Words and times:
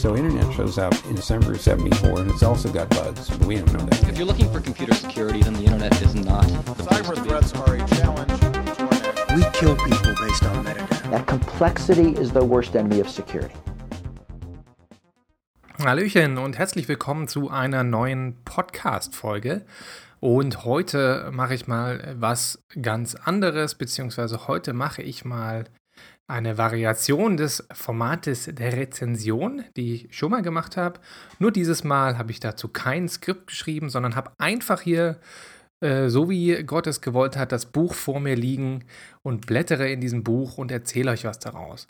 So 0.00 0.16
internet 0.16 0.50
shows 0.54 0.78
up 0.78 0.94
in 1.10 1.14
December 1.14 1.52
of 1.52 1.60
74 1.60 2.20
and 2.20 2.30
it's 2.30 2.42
also 2.42 2.72
got 2.72 2.88
bugs, 2.88 3.28
but 3.28 3.46
we 3.46 3.56
don't 3.56 3.70
know 3.74 3.84
that. 3.84 4.08
If 4.08 4.16
you're 4.16 4.26
looking 4.26 4.50
for 4.50 4.58
computer 4.58 4.94
security, 4.94 5.42
then 5.42 5.52
the 5.52 5.64
internet 5.64 5.92
is 6.00 6.14
not. 6.14 6.46
Cyber 6.88 7.22
threats 7.22 7.52
are 7.52 7.74
a 7.74 7.86
challenge 7.86 8.32
We 9.36 9.44
kill 9.52 9.76
people 9.76 10.14
based 10.18 10.42
on 10.44 10.64
metadata. 10.64 11.10
That 11.10 11.26
complexity 11.26 12.12
is 12.18 12.32
the 12.32 12.42
worst 12.42 12.74
enemy 12.74 13.00
of 13.00 13.10
security. 13.10 13.54
Hallöchen 15.76 16.38
und 16.38 16.56
herzlich 16.56 16.88
willkommen 16.88 17.28
zu 17.28 17.50
einer 17.50 17.84
neuen 17.84 18.38
Podcast-Folge. 18.46 19.66
Und 20.20 20.64
heute 20.64 21.28
mache 21.30 21.52
ich 21.52 21.68
mal 21.68 22.16
was 22.18 22.62
ganz 22.80 23.16
anderes, 23.16 23.74
beziehungsweise 23.74 24.48
heute 24.48 24.72
mache 24.72 25.02
ich 25.02 25.26
mal 25.26 25.64
eine 26.30 26.56
Variation 26.56 27.36
des 27.36 27.66
Formates 27.72 28.48
der 28.50 28.76
Rezension, 28.76 29.64
die 29.76 29.94
ich 29.94 30.16
schon 30.16 30.30
mal 30.30 30.42
gemacht 30.42 30.76
habe. 30.76 31.00
Nur 31.38 31.50
dieses 31.50 31.84
Mal 31.84 32.16
habe 32.16 32.30
ich 32.30 32.40
dazu 32.40 32.68
kein 32.68 33.08
Skript 33.08 33.48
geschrieben, 33.48 33.90
sondern 33.90 34.16
habe 34.16 34.32
einfach 34.38 34.80
hier, 34.80 35.18
äh, 35.80 36.08
so 36.08 36.30
wie 36.30 36.62
Gott 36.62 36.86
es 36.86 37.00
gewollt 37.00 37.36
hat, 37.36 37.52
das 37.52 37.66
Buch 37.66 37.94
vor 37.94 38.20
mir 38.20 38.36
liegen 38.36 38.84
und 39.22 39.46
blättere 39.46 39.90
in 39.90 40.00
diesem 40.00 40.24
Buch 40.24 40.56
und 40.56 40.70
erzähle 40.70 41.10
euch 41.10 41.24
was 41.24 41.38
daraus. 41.38 41.86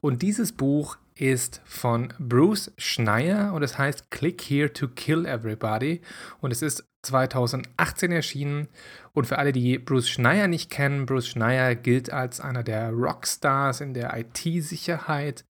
Und 0.00 0.22
dieses 0.22 0.52
Buch 0.52 0.96
ist 1.14 1.60
von 1.64 2.12
Bruce 2.18 2.72
Schneier 2.78 3.52
und 3.52 3.62
es 3.62 3.78
heißt 3.78 4.10
Click 4.10 4.40
Here 4.42 4.72
to 4.72 4.88
Kill 4.88 5.26
Everybody. 5.26 6.00
Und 6.40 6.52
es 6.52 6.62
ist 6.62 6.84
2018 7.02 8.12
erschienen. 8.12 8.68
Und 9.12 9.26
für 9.26 9.38
alle, 9.38 9.52
die 9.52 9.78
Bruce 9.78 10.08
Schneier 10.08 10.48
nicht 10.48 10.70
kennen, 10.70 11.06
Bruce 11.06 11.28
Schneier 11.28 11.74
gilt 11.74 12.12
als 12.12 12.40
einer 12.40 12.62
der 12.62 12.90
Rockstars 12.90 13.80
in 13.80 13.92
der 13.92 14.16
IT-Sicherheit, 14.16 15.44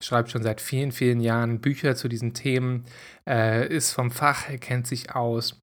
schreibt 0.00 0.30
schon 0.30 0.42
seit 0.42 0.60
vielen, 0.60 0.92
vielen 0.92 1.20
Jahren 1.20 1.60
Bücher 1.60 1.96
zu 1.96 2.08
diesen 2.08 2.34
Themen, 2.34 2.84
äh, 3.26 3.66
ist 3.74 3.92
vom 3.92 4.10
Fach, 4.10 4.48
er 4.48 4.58
kennt 4.58 4.86
sich 4.86 5.14
aus 5.14 5.60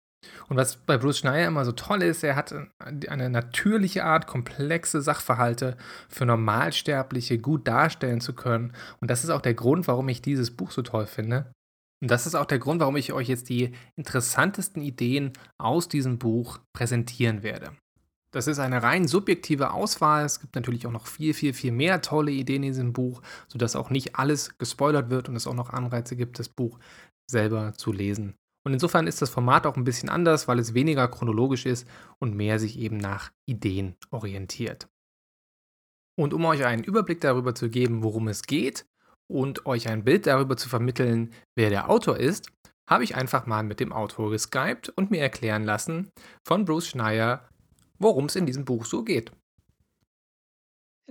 und 0.48 0.58
was 0.58 0.78
bei 0.78 0.98
Bruce 0.98 1.20
Schneier 1.20 1.48
immer 1.48 1.66
so 1.66 1.72
toll 1.72 2.04
ist, 2.04 2.24
er 2.24 2.36
hat 2.36 2.54
eine 2.80 3.30
natürliche 3.30 4.04
Art, 4.04 4.28
komplexe 4.28 5.02
Sachverhalte 5.02 5.78
für 6.10 6.26
Normalsterbliche 6.26 7.40
gut 7.40 7.68
darstellen 7.68 8.22
zu 8.22 8.34
können. 8.34 8.74
Und 9.02 9.10
das 9.10 9.24
ist 9.24 9.30
auch 9.30 9.42
der 9.42 9.54
Grund, 9.54 9.88
warum 9.88 10.08
ich 10.10 10.22
dieses 10.22 10.52
Buch 10.52 10.72
so 10.72 10.82
toll 10.82 11.08
finde. 11.08 11.52
Und 12.02 12.12
das 12.12 12.28
ist 12.28 12.36
auch 12.36 12.46
der 12.46 12.60
Grund, 12.60 12.82
warum 12.82 12.98
ich 12.98 13.14
euch 13.14 13.28
jetzt 13.28 13.50
die 13.50 13.72
interessantesten 13.96 14.82
Ideen 14.82 15.34
aus 15.58 15.88
diesem 15.88 16.20
Buch 16.20 16.60
präsentieren 16.74 17.42
werde. 17.42 17.72
Das 18.36 18.48
ist 18.48 18.60
eine 18.60 18.84
rein 18.84 19.08
subjektive 19.08 19.72
Auswahl. 19.72 20.26
Es 20.26 20.42
gibt 20.42 20.56
natürlich 20.56 20.86
auch 20.86 20.92
noch 20.92 21.08
viel, 21.08 21.34
viel, 21.34 21.54
viel 21.54 21.72
mehr 21.72 22.02
tolle 22.02 22.32
Ideen 22.32 22.64
in 22.64 22.74
diesem 22.74 22.92
Buch, 22.92 23.22
sodass 23.48 23.78
auch 23.78 23.90
nicht 23.90 24.18
alles 24.18 24.58
gespoilert 24.58 25.10
wird 25.10 25.30
und 25.30 25.38
es 25.38 25.48
auch 25.48 25.54
noch 25.54 25.70
Anreize 25.70 26.18
gibt, 26.18 26.38
das 26.38 26.50
Buch 26.50 26.78
selber 27.32 27.74
zu 27.76 27.94
lesen. 27.94 28.36
Und 28.66 28.74
insofern 28.74 29.06
ist 29.06 29.22
das 29.22 29.30
Format 29.30 29.68
auch 29.68 29.78
ein 29.78 29.84
bisschen 29.84 30.10
anders, 30.10 30.48
weil 30.48 30.58
es 30.58 30.74
weniger 30.74 31.08
chronologisch 31.08 31.66
ist 31.66 31.88
und 32.20 32.36
mehr 32.36 32.60
sich 32.60 32.80
eben 32.80 32.98
nach 32.98 33.32
Ideen 33.46 33.96
orientiert. 34.10 34.90
Und 36.18 36.34
um 36.34 36.44
euch 36.46 36.66
einen 36.66 36.84
Überblick 36.84 37.22
darüber 37.22 37.54
zu 37.54 37.70
geben, 37.70 38.02
worum 38.02 38.28
es 38.28 38.44
geht 38.44 38.86
und 39.28 39.66
euch 39.66 39.88
ein 39.88 40.04
Bild 40.04 40.26
darüber 40.26 40.58
zu 40.58 40.68
vermitteln, 40.70 41.32
wer 41.56 41.70
der 41.70 41.90
Autor 41.90 42.18
ist, 42.18 42.52
habe 42.90 43.04
ich 43.04 43.16
einfach 43.16 43.46
mal 43.46 43.64
mit 43.64 43.80
dem 43.80 43.92
Autor 43.92 44.32
geskypt 44.32 44.90
und 44.90 45.12
mir 45.12 45.22
erklären 45.22 45.64
lassen 45.64 46.10
von 46.44 46.66
Bruce 46.66 46.88
Schneier, 46.88 47.48
worum 48.00 48.26
es 48.26 48.36
in 48.36 48.46
diesem 48.46 48.66
Buch 48.66 48.86
so 48.86 49.04
geht. 49.04 49.32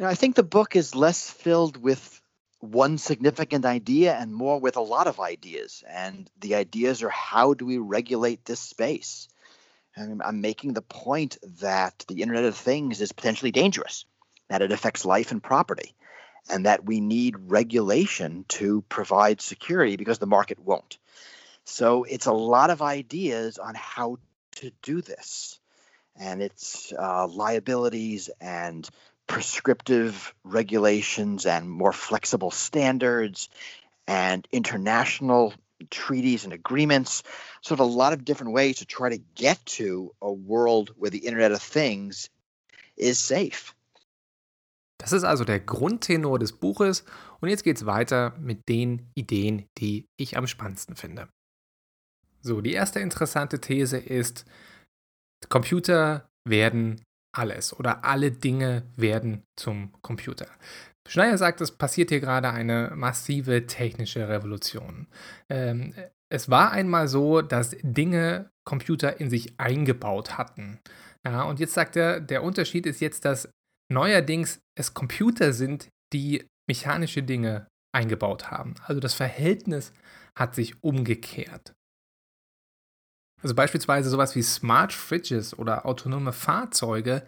I 0.00 0.16
think 0.16 0.34
the 0.34 0.42
book 0.42 0.74
is 0.74 0.94
less 0.94 1.30
filled 1.30 1.84
with 1.84 2.20
one 2.64 2.98
significant 2.98 3.64
idea 3.64 4.14
and 4.14 4.34
more 4.34 4.60
with 4.60 4.76
a 4.76 4.80
lot 4.80 5.06
of 5.06 5.20
ideas. 5.20 5.84
And 5.88 6.30
the 6.40 6.56
ideas 6.56 7.02
are 7.02 7.10
how 7.10 7.54
do 7.54 7.66
we 7.66 7.78
regulate 7.78 8.44
this 8.44 8.60
space? 8.60 9.28
And 9.96 10.22
I'm 10.22 10.40
making 10.40 10.72
the 10.72 10.82
point 10.82 11.38
that 11.60 12.04
the 12.08 12.22
Internet 12.22 12.44
of 12.44 12.56
Things 12.56 13.00
is 13.00 13.12
potentially 13.12 13.52
dangerous, 13.52 14.06
that 14.48 14.62
it 14.62 14.72
affects 14.72 15.04
life 15.04 15.30
and 15.30 15.42
property, 15.42 15.94
and 16.50 16.66
that 16.66 16.84
we 16.84 17.00
need 17.00 17.36
regulation 17.38 18.44
to 18.48 18.82
provide 18.88 19.40
security 19.40 19.96
because 19.96 20.18
the 20.18 20.26
market 20.26 20.58
won't. 20.58 20.98
So 21.64 22.04
it's 22.04 22.26
a 22.26 22.32
lot 22.32 22.70
of 22.70 22.82
ideas 22.82 23.58
on 23.58 23.74
how 23.74 24.18
to 24.56 24.72
do 24.82 25.00
this. 25.00 25.58
And 26.16 26.42
it's 26.42 26.92
uh, 26.92 27.26
liabilities 27.26 28.30
and 28.40 28.88
prescriptive 29.26 30.34
regulations 30.44 31.46
and 31.46 31.68
more 31.68 31.92
flexible 31.92 32.50
standards 32.50 33.48
and 34.06 34.46
international 34.52 35.54
treaties 35.90 36.44
and 36.44 36.52
agreements. 36.52 37.22
Of 37.70 37.80
a 37.80 37.84
lot 37.84 38.12
of 38.12 38.24
different 38.24 38.52
ways 38.52 38.78
to 38.78 38.84
try 38.84 39.08
to 39.08 39.18
get 39.34 39.64
to 39.78 40.12
a 40.20 40.30
world 40.30 40.90
where 40.96 41.10
the 41.10 41.26
Internet 41.26 41.52
of 41.52 41.62
Things 41.62 42.28
is 42.96 43.18
safe. 43.18 43.74
Das 44.98 45.12
ist 45.12 45.24
also 45.24 45.44
der 45.44 45.60
Grundtenor 45.60 46.38
des 46.38 46.52
Buches 46.52 47.04
und 47.40 47.48
jetzt 47.48 47.64
geht's 47.64 47.84
weiter 47.86 48.34
mit 48.38 48.68
den 48.68 49.10
Ideen, 49.14 49.66
die 49.78 50.06
ich 50.16 50.36
am 50.36 50.46
spannendsten 50.46 50.94
finde. 50.94 51.28
So, 52.42 52.60
die 52.60 52.74
erste 52.74 53.00
interessante 53.00 53.60
These 53.60 53.96
ist, 53.96 54.44
Computer 55.48 56.28
werden 56.44 57.02
alles 57.38 57.78
oder 57.78 58.04
alle 58.04 58.30
Dinge 58.30 58.82
werden 58.96 59.42
zum 59.56 59.92
Computer. 60.02 60.46
Schneier 61.06 61.36
sagt, 61.36 61.60
es 61.60 61.72
passiert 61.72 62.10
hier 62.10 62.20
gerade 62.20 62.50
eine 62.50 62.92
massive 62.94 63.66
technische 63.66 64.28
Revolution. 64.28 65.06
Ähm, 65.50 65.94
es 66.30 66.48
war 66.48 66.72
einmal 66.72 67.08
so, 67.08 67.42
dass 67.42 67.76
Dinge 67.82 68.50
Computer 68.64 69.20
in 69.20 69.28
sich 69.28 69.60
eingebaut 69.60 70.38
hatten. 70.38 70.80
Ja, 71.24 71.42
und 71.42 71.60
jetzt 71.60 71.74
sagt 71.74 71.96
er, 71.96 72.20
der 72.20 72.42
Unterschied 72.42 72.86
ist 72.86 73.00
jetzt, 73.00 73.24
dass 73.24 73.48
neuerdings 73.92 74.60
es 74.74 74.94
Computer 74.94 75.52
sind, 75.52 75.88
die 76.12 76.46
mechanische 76.66 77.22
Dinge 77.22 77.66
eingebaut 77.94 78.50
haben. 78.50 78.74
Also 78.84 79.00
das 79.00 79.14
Verhältnis 79.14 79.92
hat 80.36 80.54
sich 80.54 80.82
umgekehrt. 80.82 81.74
Also 83.44 83.54
beispielsweise 83.54 84.08
sowas 84.08 84.34
wie 84.36 84.42
Smart 84.42 84.94
Fridges 84.94 85.56
oder 85.58 85.84
autonome 85.84 86.32
Fahrzeuge 86.32 87.22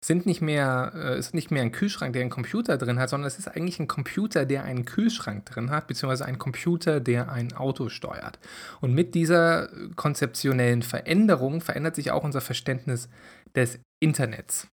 sind 0.00 0.26
nicht 0.26 0.40
mehr, 0.40 0.90
äh, 0.96 1.16
ist 1.16 1.32
nicht 1.32 1.52
mehr 1.52 1.62
ein 1.62 1.70
Kühlschrank, 1.70 2.12
der 2.12 2.22
einen 2.22 2.30
Computer 2.30 2.76
drin 2.76 2.98
hat, 2.98 3.08
sondern 3.08 3.28
es 3.28 3.38
ist 3.38 3.46
eigentlich 3.46 3.78
ein 3.78 3.86
Computer, 3.86 4.46
der 4.46 4.64
einen 4.64 4.84
Kühlschrank 4.84 5.46
drin 5.46 5.70
hat, 5.70 5.86
beziehungsweise 5.86 6.24
ein 6.24 6.38
Computer, 6.38 6.98
der 6.98 7.30
ein 7.30 7.52
Auto 7.52 7.88
steuert. 7.88 8.40
Und 8.80 8.94
mit 8.94 9.14
dieser 9.14 9.68
konzeptionellen 9.94 10.82
Veränderung 10.82 11.60
verändert 11.60 11.94
sich 11.94 12.10
auch 12.10 12.24
unser 12.24 12.40
Verständnis 12.40 13.08
des 13.54 13.78
Internets. 14.00 14.66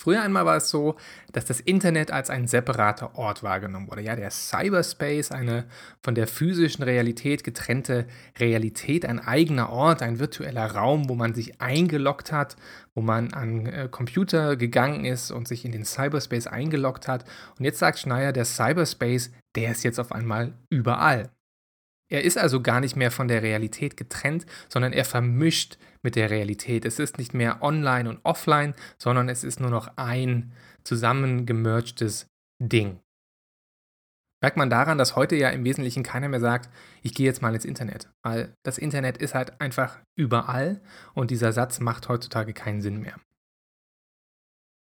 Früher 0.00 0.22
einmal 0.22 0.46
war 0.46 0.56
es 0.56 0.70
so, 0.70 0.94
dass 1.32 1.44
das 1.44 1.58
Internet 1.58 2.12
als 2.12 2.30
ein 2.30 2.46
separater 2.46 3.16
Ort 3.16 3.42
wahrgenommen 3.42 3.90
wurde. 3.90 4.02
Ja, 4.02 4.14
der 4.14 4.30
Cyberspace, 4.30 5.32
eine 5.32 5.64
von 6.02 6.14
der 6.14 6.28
physischen 6.28 6.84
Realität 6.84 7.42
getrennte 7.42 8.06
Realität, 8.38 9.04
ein 9.04 9.18
eigener 9.18 9.70
Ort, 9.70 10.02
ein 10.02 10.20
virtueller 10.20 10.70
Raum, 10.70 11.08
wo 11.08 11.16
man 11.16 11.34
sich 11.34 11.60
eingeloggt 11.60 12.30
hat, 12.30 12.54
wo 12.94 13.00
man 13.00 13.32
an 13.34 13.66
äh, 13.66 13.88
Computer 13.90 14.54
gegangen 14.54 15.04
ist 15.04 15.32
und 15.32 15.48
sich 15.48 15.64
in 15.64 15.72
den 15.72 15.84
Cyberspace 15.84 16.46
eingeloggt 16.46 17.08
hat. 17.08 17.24
Und 17.58 17.64
jetzt 17.64 17.80
sagt 17.80 17.98
Schneier, 17.98 18.32
der 18.32 18.44
Cyberspace, 18.44 19.32
der 19.56 19.72
ist 19.72 19.82
jetzt 19.82 19.98
auf 19.98 20.12
einmal 20.12 20.54
überall. 20.70 21.28
Er 22.10 22.24
ist 22.24 22.38
also 22.38 22.62
gar 22.62 22.80
nicht 22.80 22.96
mehr 22.96 23.10
von 23.10 23.28
der 23.28 23.42
Realität 23.42 23.96
getrennt, 23.96 24.46
sondern 24.68 24.92
er 24.92 25.04
vermischt 25.04 25.78
mit 26.02 26.16
der 26.16 26.30
Realität. 26.30 26.84
Es 26.84 26.98
ist 26.98 27.18
nicht 27.18 27.34
mehr 27.34 27.62
online 27.62 28.08
und 28.08 28.20
offline, 28.22 28.74
sondern 28.96 29.28
es 29.28 29.44
ist 29.44 29.60
nur 29.60 29.70
noch 29.70 29.96
ein 29.96 30.52
zusammengemergtes 30.84 32.26
Ding. 32.62 33.00
Merkt 34.40 34.56
man 34.56 34.70
daran, 34.70 34.98
dass 34.98 35.16
heute 35.16 35.34
ja 35.34 35.50
im 35.50 35.64
Wesentlichen 35.64 36.04
keiner 36.04 36.28
mehr 36.28 36.40
sagt, 36.40 36.70
ich 37.02 37.12
gehe 37.12 37.26
jetzt 37.26 37.42
mal 37.42 37.54
ins 37.54 37.64
Internet, 37.64 38.08
weil 38.22 38.54
das 38.62 38.78
Internet 38.78 39.18
ist 39.18 39.34
halt 39.34 39.60
einfach 39.60 39.98
überall 40.16 40.80
und 41.12 41.30
dieser 41.30 41.52
Satz 41.52 41.80
macht 41.80 42.08
heutzutage 42.08 42.52
keinen 42.52 42.80
Sinn 42.80 43.00
mehr. 43.00 43.16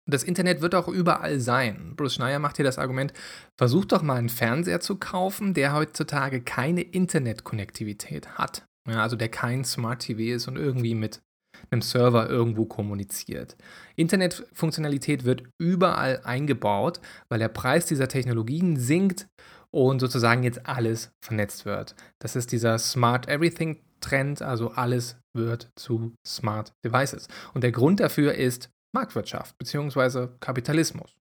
Das 0.10 0.24
Internet 0.24 0.62
wird 0.62 0.74
auch 0.74 0.88
überall 0.88 1.40
sein. 1.40 1.94
Bruce 1.98 2.16
Schneier 2.16 2.40
macht 2.40 2.56
hier 2.56 2.66
das 2.66 2.80
Argument, 2.80 3.12
versucht 3.58 3.92
doch 3.92 4.02
mal 4.02 4.16
einen 4.16 4.30
Fernseher 4.30 4.80
zu 4.80 4.96
kaufen, 4.96 5.54
der 5.54 5.74
heutzutage 5.74 6.42
keine 6.42 6.82
Internetkonnektivität 6.82 8.38
hat. 8.38 8.66
Ja, 8.90 9.04
also 9.04 9.18
der 9.18 9.28
kein 9.28 9.66
Smart 9.66 10.00
TV 10.00 10.36
ist 10.36 10.48
und 10.48 10.56
irgendwie 10.56 10.96
mit 10.96 11.22
einem 11.70 11.82
Server 11.82 12.30
irgendwo 12.30 12.66
kommuniziert. 12.66 13.58
Internetfunktionalität 13.98 15.26
wird 15.26 15.44
überall 15.58 16.22
eingebaut, 16.24 17.02
weil 17.28 17.40
der 17.40 17.50
Preis 17.50 17.86
dieser 17.86 18.08
Technologien 18.08 18.78
sinkt 18.78 19.28
und 19.72 20.00
sozusagen 20.00 20.44
jetzt 20.44 20.66
alles 20.66 21.12
vernetzt 21.22 21.66
wird. 21.66 21.96
Das 22.20 22.38
ist 22.38 22.54
dieser 22.54 22.78
Smart 22.80 23.28
Everything 23.28 23.82
Trend, 24.00 24.42
also 24.42 24.72
alles 24.72 25.18
wird 25.34 25.70
zu 25.76 26.14
Smart 26.26 26.72
Devices. 26.86 27.28
Und 27.54 27.64
der 27.64 27.72
Grund 27.72 28.00
dafür 28.00 28.36
ist 28.36 28.70
Marktwirtschaft 28.94 29.58
bzw. 29.58 30.28
Kapitalismus. 30.40 31.18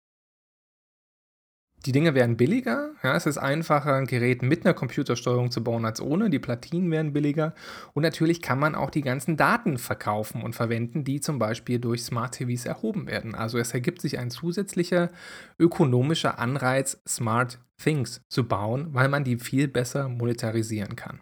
Die 1.87 1.93
Dinge 1.93 2.15
werden 2.15 2.37
billiger. 2.37 2.91
Ja, 3.03 3.17
es 3.17 3.25
ist 3.25 3.39
einfacher, 3.39 3.95
ein 3.95 4.07
Gerät 4.07 4.43
mit 4.43 4.67
einer 4.67 4.75
Computersteuerung 4.75 5.51
zu 5.51 5.65
bauen 5.65 5.87
als 5.87 6.03
ohne. 6.03 6.29
Die 6.29 6.39
Platinen 6.39 6.91
werden 6.91 7.15
billiger. 7.15 7.55
Und 7.95 8.03
natürlich 8.03 8.43
kann 8.43 8.59
man 8.59 8.75
auch 8.75 8.91
die 8.91 9.01
ganzen 9.01 9.39
Daten 9.39 9.79
verkaufen 9.79 10.43
und 10.43 10.55
verwenden, 10.55 11.05
die 11.05 11.21
zum 11.21 11.39
Beispiel 11.39 11.79
durch 11.79 12.05
Smart 12.05 12.35
TVs 12.35 12.67
erhoben 12.67 13.07
werden. 13.07 13.35
Also 13.35 13.57
es 13.57 13.73
ergibt 13.73 14.03
sich 14.03 14.19
ein 14.19 14.31
zusätzlicher 14.31 15.11
ökonomischer 15.59 16.39
Anreiz, 16.39 17.01
Smart 17.09 17.59
Things 17.83 18.21
zu 18.29 18.47
bauen, 18.47 18.93
weil 18.93 19.09
man 19.09 19.25
die 19.25 19.39
viel 19.39 19.67
besser 19.67 20.11
monetarisieren 20.11 20.97
kann. 20.97 21.21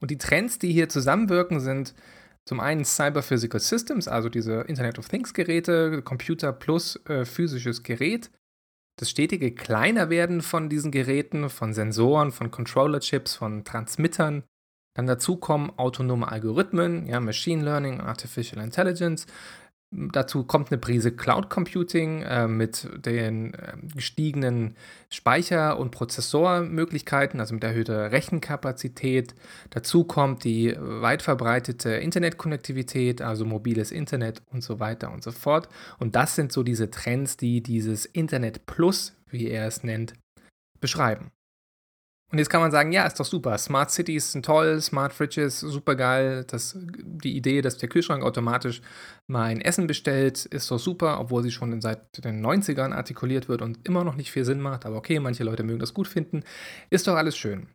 Und 0.00 0.12
die 0.12 0.18
Trends, 0.18 0.60
die 0.60 0.72
hier 0.72 0.88
zusammenwirken, 0.88 1.58
sind 1.58 1.94
zum 2.46 2.60
einen 2.60 2.84
Cyber 2.84 3.22
Physical 3.22 3.60
Systems, 3.60 4.06
also 4.08 4.28
diese 4.28 4.62
Internet 4.62 4.98
of 4.98 5.08
Things 5.08 5.34
Geräte, 5.34 6.00
Computer 6.02 6.52
plus 6.52 6.96
äh, 7.08 7.24
physisches 7.24 7.82
Gerät. 7.82 8.30
Das 8.98 9.10
stetige 9.10 9.54
Kleinerwerden 9.54 10.40
von 10.40 10.70
diesen 10.70 10.90
Geräten, 10.90 11.50
von 11.50 11.74
Sensoren, 11.74 12.32
von 12.32 12.50
Controller-Chips, 12.50 13.34
von 13.34 13.64
Transmittern. 13.64 14.44
Dann 14.94 15.06
dazu 15.06 15.36
kommen 15.36 15.70
autonome 15.76 16.30
Algorithmen, 16.30 17.06
ja, 17.06 17.20
Machine 17.20 17.62
Learning, 17.62 18.00
Artificial 18.00 18.64
Intelligence, 18.64 19.26
Dazu 20.12 20.44
kommt 20.44 20.70
eine 20.70 20.78
Prise 20.78 21.10
Cloud 21.10 21.48
Computing 21.48 22.22
äh, 22.22 22.46
mit 22.46 22.86
den 23.04 23.54
äh, 23.54 23.72
gestiegenen 23.94 24.76
Speicher- 25.08 25.78
und 25.78 25.90
Prozessormöglichkeiten, 25.90 27.40
also 27.40 27.54
mit 27.54 27.64
erhöhter 27.64 28.12
Rechenkapazität. 28.12 29.34
Dazu 29.70 30.04
kommt 30.04 30.44
die 30.44 30.76
weit 30.78 31.22
verbreitete 31.22 31.90
Internetkonnektivität, 31.90 33.22
also 33.22 33.46
mobiles 33.46 33.90
Internet 33.90 34.42
und 34.52 34.62
so 34.62 34.80
weiter 34.80 35.10
und 35.10 35.22
so 35.22 35.32
fort. 35.32 35.68
Und 35.98 36.14
das 36.14 36.34
sind 36.34 36.52
so 36.52 36.62
diese 36.62 36.90
Trends, 36.90 37.38
die 37.38 37.62
dieses 37.62 38.04
Internet 38.04 38.66
Plus, 38.66 39.14
wie 39.30 39.48
er 39.48 39.66
es 39.66 39.82
nennt, 39.82 40.12
beschreiben. 40.78 41.30
Und 42.32 42.38
jetzt 42.38 42.50
kann 42.50 42.60
man 42.60 42.72
sagen, 42.72 42.90
ja, 42.90 43.06
ist 43.06 43.20
doch 43.20 43.24
super. 43.24 43.56
Smart 43.56 43.92
Cities 43.92 44.32
sind 44.32 44.44
toll, 44.44 44.80
Smart 44.80 45.12
Fridges, 45.12 45.60
super 45.60 45.94
geil. 45.94 46.44
Die 46.44 47.36
Idee, 47.36 47.62
dass 47.62 47.78
der 47.78 47.88
Kühlschrank 47.88 48.24
automatisch 48.24 48.82
mein 49.28 49.60
Essen 49.60 49.86
bestellt, 49.86 50.44
ist 50.44 50.70
doch 50.70 50.78
super, 50.80 51.20
obwohl 51.20 51.44
sie 51.44 51.52
schon 51.52 51.80
seit 51.80 52.24
den 52.24 52.44
90ern 52.44 52.92
artikuliert 52.92 53.48
wird 53.48 53.62
und 53.62 53.86
immer 53.86 54.02
noch 54.02 54.16
nicht 54.16 54.32
viel 54.32 54.44
Sinn 54.44 54.60
macht. 54.60 54.86
Aber 54.86 54.96
okay, 54.96 55.20
manche 55.20 55.44
Leute 55.44 55.62
mögen 55.62 55.78
das 55.78 55.94
gut 55.94 56.08
finden. 56.08 56.42
Ist 56.90 57.06
doch 57.06 57.14
alles 57.14 57.36
schön. 57.36 57.68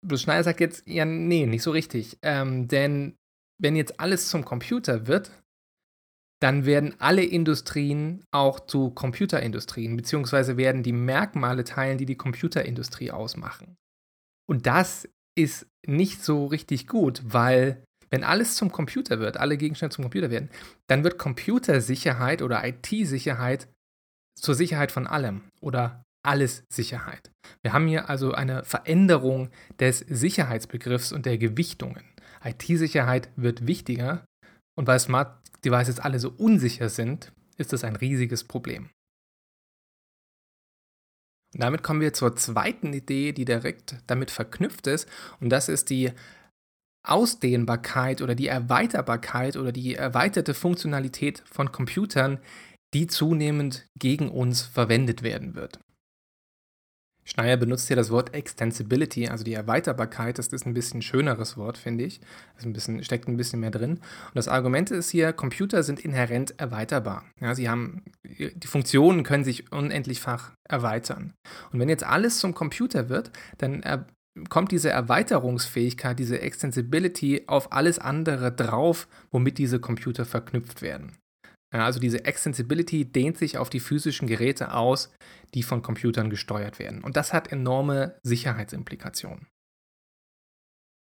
Bruce 0.00 0.22
Schneider 0.22 0.44
sagt 0.44 0.60
jetzt, 0.60 0.86
ja, 0.86 1.04
nee, 1.04 1.44
nicht 1.44 1.62
so 1.62 1.70
richtig. 1.70 2.18
Ähm, 2.22 2.68
denn 2.68 3.16
wenn 3.58 3.76
jetzt 3.76 4.00
alles 4.00 4.28
zum 4.28 4.44
Computer 4.44 5.06
wird, 5.06 5.30
dann 6.42 6.66
werden 6.66 6.94
alle 6.98 7.24
Industrien 7.24 8.24
auch 8.32 8.58
zu 8.58 8.90
Computerindustrien, 8.90 9.96
beziehungsweise 9.96 10.56
werden 10.56 10.82
die 10.82 10.92
Merkmale 10.92 11.62
teilen, 11.62 11.98
die 11.98 12.06
die 12.06 12.16
Computerindustrie 12.16 13.12
ausmachen. 13.12 13.76
Und 14.48 14.66
das 14.66 15.08
ist 15.38 15.66
nicht 15.86 16.24
so 16.24 16.46
richtig 16.46 16.88
gut, 16.88 17.22
weil 17.24 17.84
wenn 18.10 18.24
alles 18.24 18.56
zum 18.56 18.72
Computer 18.72 19.20
wird, 19.20 19.36
alle 19.36 19.56
Gegenstände 19.56 19.94
zum 19.94 20.02
Computer 20.02 20.30
werden, 20.30 20.50
dann 20.88 21.04
wird 21.04 21.16
Computersicherheit 21.16 22.42
oder 22.42 22.66
IT-Sicherheit 22.66 23.68
zur 24.38 24.54
Sicherheit 24.54 24.90
von 24.90 25.06
allem 25.06 25.42
oder 25.60 26.02
alles 26.24 26.64
Sicherheit. 26.68 27.30
Wir 27.62 27.72
haben 27.72 27.86
hier 27.86 28.10
also 28.10 28.32
eine 28.32 28.64
Veränderung 28.64 29.50
des 29.78 30.00
Sicherheitsbegriffs 30.00 31.12
und 31.12 31.24
der 31.24 31.38
Gewichtungen. 31.38 32.04
IT-Sicherheit 32.44 33.30
wird 33.36 33.66
wichtiger 33.66 34.24
und 34.76 34.86
weil 34.86 34.98
Smart 34.98 35.41
Devices 35.64 36.00
alle 36.00 36.18
so 36.18 36.30
unsicher 36.30 36.88
sind, 36.88 37.32
ist 37.56 37.72
das 37.72 37.84
ein 37.84 37.96
riesiges 37.96 38.44
Problem. 38.44 38.90
Und 41.54 41.62
damit 41.62 41.82
kommen 41.82 42.00
wir 42.00 42.14
zur 42.14 42.34
zweiten 42.36 42.92
Idee, 42.92 43.32
die 43.32 43.44
direkt 43.44 43.96
damit 44.06 44.30
verknüpft 44.30 44.86
ist. 44.86 45.08
Und 45.40 45.50
das 45.50 45.68
ist 45.68 45.90
die 45.90 46.12
Ausdehnbarkeit 47.04 48.22
oder 48.22 48.34
die 48.34 48.46
Erweiterbarkeit 48.46 49.56
oder 49.56 49.72
die 49.72 49.94
erweiterte 49.94 50.54
Funktionalität 50.54 51.42
von 51.46 51.70
Computern, 51.72 52.38
die 52.94 53.06
zunehmend 53.06 53.86
gegen 53.98 54.30
uns 54.30 54.62
verwendet 54.62 55.22
werden 55.22 55.54
wird. 55.54 55.78
Schneier 57.24 57.56
benutzt 57.56 57.86
hier 57.86 57.96
das 57.96 58.10
Wort 58.10 58.34
Extensibility, 58.34 59.28
also 59.28 59.44
die 59.44 59.54
Erweiterbarkeit. 59.54 60.38
Das 60.38 60.48
ist 60.48 60.66
ein 60.66 60.74
bisschen 60.74 61.02
schöneres 61.02 61.56
Wort, 61.56 61.78
finde 61.78 62.04
ich. 62.04 62.20
Das 62.56 62.64
ein 62.64 62.72
bisschen, 62.72 63.02
steckt 63.04 63.28
ein 63.28 63.36
bisschen 63.36 63.60
mehr 63.60 63.70
drin. 63.70 63.92
Und 63.92 64.34
das 64.34 64.48
Argument 64.48 64.90
ist 64.90 65.10
hier, 65.10 65.32
Computer 65.32 65.82
sind 65.82 66.00
inhärent 66.00 66.58
erweiterbar. 66.58 67.24
Ja, 67.40 67.54
sie 67.54 67.68
haben, 67.68 68.02
die 68.24 68.66
Funktionen 68.66 69.22
können 69.22 69.44
sich 69.44 69.70
unendlichfach 69.70 70.52
erweitern. 70.68 71.34
Und 71.72 71.78
wenn 71.78 71.88
jetzt 71.88 72.04
alles 72.04 72.38
zum 72.38 72.54
Computer 72.54 73.08
wird, 73.08 73.30
dann 73.58 73.82
er, 73.82 74.06
kommt 74.48 74.72
diese 74.72 74.90
Erweiterungsfähigkeit, 74.90 76.18
diese 76.18 76.40
Extensibility 76.40 77.44
auf 77.46 77.72
alles 77.72 77.98
andere 77.98 78.50
drauf, 78.50 79.06
womit 79.30 79.58
diese 79.58 79.78
Computer 79.78 80.24
verknüpft 80.24 80.82
werden. 80.82 81.18
Ja, 81.72 81.86
also 81.86 81.98
diese 81.98 82.24
Extensibility 82.24 83.06
dehnt 83.06 83.38
sich 83.38 83.56
auf 83.56 83.70
die 83.70 83.80
physischen 83.80 84.28
Geräte 84.28 84.74
aus, 84.74 85.10
die 85.54 85.62
von 85.62 85.82
Computern 85.82 86.28
gesteuert 86.28 86.78
werden. 86.78 87.02
Und 87.02 87.16
das 87.16 87.32
hat 87.32 87.50
enorme 87.50 88.18
Sicherheitsimplikationen. 88.22 89.46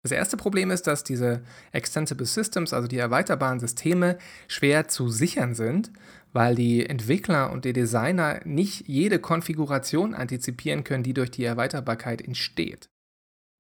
Das 0.04 0.12
erste 0.12 0.36
Problem 0.36 0.72
ist, 0.72 0.88
dass 0.88 1.04
diese 1.04 1.44
Extensible 1.72 2.26
Systems, 2.26 2.74
also 2.74 2.88
die 2.88 2.98
erweiterbaren 2.98 3.60
Systeme, 3.60 4.18
schwer 4.48 4.88
zu 4.88 5.10
sichern 5.10 5.54
sind, 5.54 5.92
weil 6.34 6.56
die 6.56 6.86
Entwickler 6.86 7.52
und 7.52 7.66
die 7.66 7.74
Designer 7.74 8.42
nicht 8.44 8.88
jede 8.88 9.20
Konfiguration 9.20 10.16
antizipieren 10.16 10.84
können, 10.84 11.04
die 11.04 11.14
durch 11.14 11.30
die 11.30 11.44
Erweiterbarkeit 11.44 12.22
entsteht. 12.22 12.91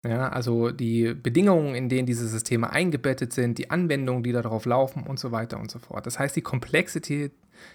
Ja, 0.06 0.28
also 0.30 0.72
die 0.72 1.14
Bedingungen, 1.14 1.76
in 1.76 1.88
denen 1.88 2.06
diese 2.06 2.28
Systeme 2.28 2.70
eingebettet 2.70 3.32
sind, 3.32 3.58
die 3.58 3.70
Anwendungen, 3.70 4.22
die 4.22 4.34
darauf 4.34 4.66
laufen 4.66 5.04
und 5.04 5.18
so 5.18 5.32
weiter 5.32 5.58
und 5.60 5.72
so 5.72 5.80
fort. 5.80 6.06
Das 6.06 6.20
heißt, 6.20 6.36
die 6.36 6.42
Komplexität, 6.42 7.32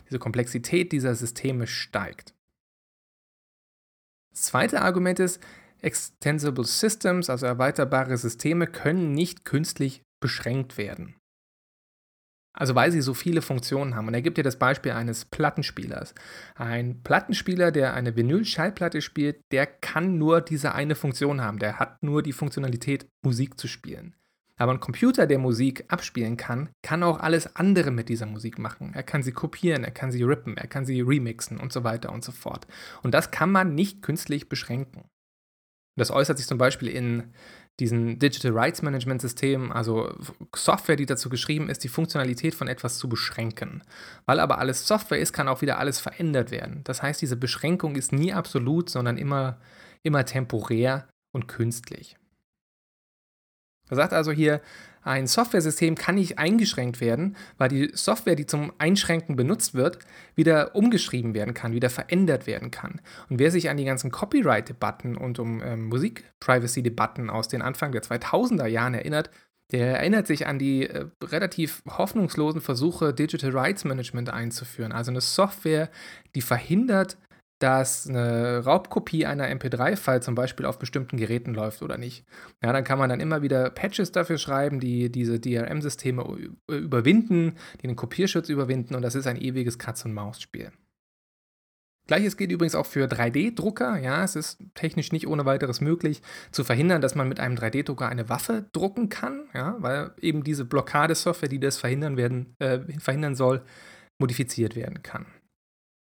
diese 0.06 0.18
Komplexität 0.18 0.92
dieser 0.92 1.14
Systeme 1.14 1.66
steigt. 1.66 2.34
Das 4.30 4.42
zweite 4.42 4.82
Argument 4.82 5.18
ist, 5.20 5.40
Extensible 5.80 6.64
Systems, 6.64 7.30
also 7.30 7.46
erweiterbare 7.46 8.16
Systeme, 8.18 8.66
können 8.66 9.12
nicht 9.12 9.46
künstlich 9.46 10.02
beschränkt 10.20 10.76
werden. 10.76 11.17
Also 12.58 12.74
weil 12.74 12.90
sie 12.90 13.00
so 13.00 13.14
viele 13.14 13.40
Funktionen 13.40 13.94
haben. 13.94 14.08
Und 14.08 14.14
er 14.14 14.22
gibt 14.22 14.36
dir 14.36 14.42
das 14.42 14.58
Beispiel 14.58 14.90
eines 14.90 15.24
Plattenspielers. 15.24 16.12
Ein 16.56 17.02
Plattenspieler, 17.04 17.70
der 17.70 17.94
eine 17.94 18.16
Vinyl-Schallplatte 18.16 19.00
spielt, 19.00 19.40
der 19.52 19.66
kann 19.66 20.18
nur 20.18 20.40
diese 20.40 20.74
eine 20.74 20.96
Funktion 20.96 21.40
haben. 21.40 21.60
Der 21.60 21.78
hat 21.78 22.02
nur 22.02 22.20
die 22.20 22.32
Funktionalität, 22.32 23.06
Musik 23.24 23.60
zu 23.60 23.68
spielen. 23.68 24.16
Aber 24.56 24.72
ein 24.72 24.80
Computer, 24.80 25.28
der 25.28 25.38
Musik 25.38 25.84
abspielen 25.86 26.36
kann, 26.36 26.70
kann 26.82 27.04
auch 27.04 27.20
alles 27.20 27.54
andere 27.54 27.92
mit 27.92 28.08
dieser 28.08 28.26
Musik 28.26 28.58
machen. 28.58 28.90
Er 28.92 29.04
kann 29.04 29.22
sie 29.22 29.30
kopieren, 29.30 29.84
er 29.84 29.92
kann 29.92 30.10
sie 30.10 30.24
rippen, 30.24 30.56
er 30.56 30.66
kann 30.66 30.84
sie 30.84 31.00
remixen 31.00 31.60
und 31.60 31.72
so 31.72 31.84
weiter 31.84 32.12
und 32.12 32.24
so 32.24 32.32
fort. 32.32 32.66
Und 33.04 33.14
das 33.14 33.30
kann 33.30 33.52
man 33.52 33.76
nicht 33.76 34.02
künstlich 34.02 34.48
beschränken. 34.48 35.04
Das 35.94 36.10
äußert 36.10 36.38
sich 36.38 36.48
zum 36.48 36.58
Beispiel 36.58 36.88
in 36.88 37.32
diesen 37.80 38.18
Digital 38.18 38.52
Rights 38.52 38.82
Management 38.82 39.22
Systemen, 39.22 39.72
also 39.72 40.12
Software, 40.54 40.96
die 40.96 41.06
dazu 41.06 41.28
geschrieben 41.28 41.68
ist, 41.68 41.84
die 41.84 41.88
Funktionalität 41.88 42.54
von 42.54 42.68
etwas 42.68 42.98
zu 42.98 43.08
beschränken. 43.08 43.82
Weil 44.26 44.40
aber 44.40 44.58
alles 44.58 44.86
Software 44.86 45.18
ist, 45.18 45.32
kann 45.32 45.48
auch 45.48 45.62
wieder 45.62 45.78
alles 45.78 46.00
verändert 46.00 46.50
werden. 46.50 46.82
Das 46.84 47.02
heißt, 47.02 47.22
diese 47.22 47.36
Beschränkung 47.36 47.94
ist 47.94 48.12
nie 48.12 48.32
absolut, 48.32 48.90
sondern 48.90 49.16
immer, 49.16 49.58
immer 50.02 50.24
temporär 50.24 51.08
und 51.32 51.46
künstlich. 51.46 52.17
Er 53.90 53.96
sagt 53.96 54.12
also 54.12 54.32
hier, 54.32 54.60
ein 55.02 55.26
Softwaresystem 55.26 55.94
kann 55.94 56.16
nicht 56.16 56.38
eingeschränkt 56.38 57.00
werden, 57.00 57.36
weil 57.56 57.68
die 57.68 57.90
Software, 57.94 58.34
die 58.34 58.46
zum 58.46 58.72
Einschränken 58.78 59.36
benutzt 59.36 59.74
wird, 59.74 59.98
wieder 60.34 60.74
umgeschrieben 60.74 61.34
werden 61.34 61.54
kann, 61.54 61.72
wieder 61.72 61.88
verändert 61.88 62.46
werden 62.46 62.70
kann. 62.70 63.00
Und 63.30 63.38
wer 63.38 63.50
sich 63.50 63.70
an 63.70 63.76
die 63.76 63.84
ganzen 63.84 64.10
Copyright-Debatten 64.10 65.16
und 65.16 65.38
um 65.38 65.62
ähm, 65.62 65.86
Musik-Privacy-Debatten 65.86 67.30
aus 67.30 67.48
den 67.48 67.62
Anfang 67.62 67.92
der 67.92 68.02
2000er 68.02 68.66
Jahren 68.66 68.94
erinnert, 68.94 69.30
der 69.70 69.98
erinnert 69.98 70.26
sich 70.26 70.46
an 70.46 70.58
die 70.58 70.88
äh, 70.88 71.06
relativ 71.22 71.82
hoffnungslosen 71.86 72.60
Versuche, 72.60 73.12
Digital 73.12 73.56
Rights 73.56 73.84
Management 73.84 74.30
einzuführen. 74.30 74.92
Also 74.92 75.10
eine 75.10 75.20
Software, 75.20 75.90
die 76.34 76.40
verhindert, 76.40 77.18
dass 77.58 78.08
eine 78.08 78.64
Raubkopie 78.64 79.26
einer 79.26 79.48
MP3-File 79.48 80.22
zum 80.22 80.34
Beispiel 80.34 80.66
auf 80.66 80.78
bestimmten 80.78 81.16
Geräten 81.16 81.54
läuft 81.54 81.82
oder 81.82 81.98
nicht. 81.98 82.24
Ja, 82.62 82.72
dann 82.72 82.84
kann 82.84 82.98
man 82.98 83.10
dann 83.10 83.20
immer 83.20 83.42
wieder 83.42 83.70
Patches 83.70 84.12
dafür 84.12 84.38
schreiben, 84.38 84.80
die 84.80 85.10
diese 85.10 85.40
DRM-Systeme 85.40 86.24
überwinden, 86.68 87.56
die 87.82 87.88
den 87.88 87.96
Kopierschutz 87.96 88.48
überwinden 88.48 88.94
und 88.94 89.02
das 89.02 89.14
ist 89.14 89.26
ein 89.26 89.40
ewiges 89.40 89.78
Katz-und-Maus-Spiel. 89.78 90.70
Gleiches 92.08 92.38
gilt 92.38 92.50
übrigens 92.50 92.74
auch 92.74 92.86
für 92.86 93.06
3D-Drucker. 93.06 93.98
Ja, 93.98 94.24
es 94.24 94.34
ist 94.34 94.58
technisch 94.74 95.12
nicht 95.12 95.28
ohne 95.28 95.44
weiteres 95.44 95.82
möglich 95.82 96.22
zu 96.50 96.64
verhindern, 96.64 97.02
dass 97.02 97.14
man 97.14 97.28
mit 97.28 97.38
einem 97.38 97.54
3D-Drucker 97.54 98.08
eine 98.08 98.30
Waffe 98.30 98.66
drucken 98.72 99.10
kann, 99.10 99.44
ja, 99.52 99.76
weil 99.80 100.12
eben 100.20 100.42
diese 100.42 100.64
Blockadesoftware, 100.64 101.50
die 101.50 101.60
das 101.60 101.76
verhindern, 101.76 102.16
werden, 102.16 102.56
äh, 102.60 102.78
verhindern 102.98 103.34
soll, 103.34 103.62
modifiziert 104.18 104.74
werden 104.74 105.02
kann. 105.02 105.26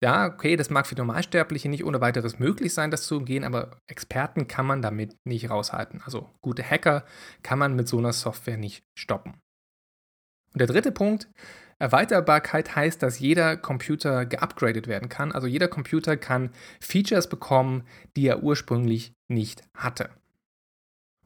Ja, 0.04 0.26
okay, 0.26 0.56
das 0.56 0.72
mag 0.72 0.88
für 0.88 0.96
Normalsterbliche 0.96 1.70
nicht 1.70 1.86
ohne 1.86 2.02
weiteres 2.02 2.40
möglich 2.40 2.74
sein, 2.74 2.90
das 2.90 3.06
zu 3.06 3.18
umgehen, 3.18 3.44
aber 3.44 3.78
Experten 3.88 4.48
kann 4.48 4.66
man 4.66 4.82
damit 4.82 5.16
nicht 5.26 5.50
raushalten. 5.50 6.02
Also 6.04 6.28
gute 6.42 6.64
Hacker 6.64 7.06
kann 7.44 7.60
man 7.60 7.76
mit 7.76 7.88
so 7.88 8.00
einer 8.00 8.14
Software 8.14 8.58
nicht 8.58 8.84
stoppen. 8.98 9.34
Und 10.54 10.60
der 10.60 10.68
dritte 10.68 10.92
Punkt, 10.92 11.30
Erweiterbarkeit 11.78 12.76
heißt, 12.76 13.02
dass 13.02 13.20
jeder 13.20 13.58
Computer 13.58 14.26
geupgradet 14.26 14.88
werden 14.88 15.10
kann. 15.10 15.32
Also 15.32 15.48
jeder 15.48 15.68
Computer 15.68 16.18
kann 16.18 16.52
Features 16.80 17.28
bekommen, 17.28 17.84
die 18.16 18.28
er 18.28 18.44
ursprünglich 18.44 19.14
nicht 19.30 19.64
hatte. 19.76 20.10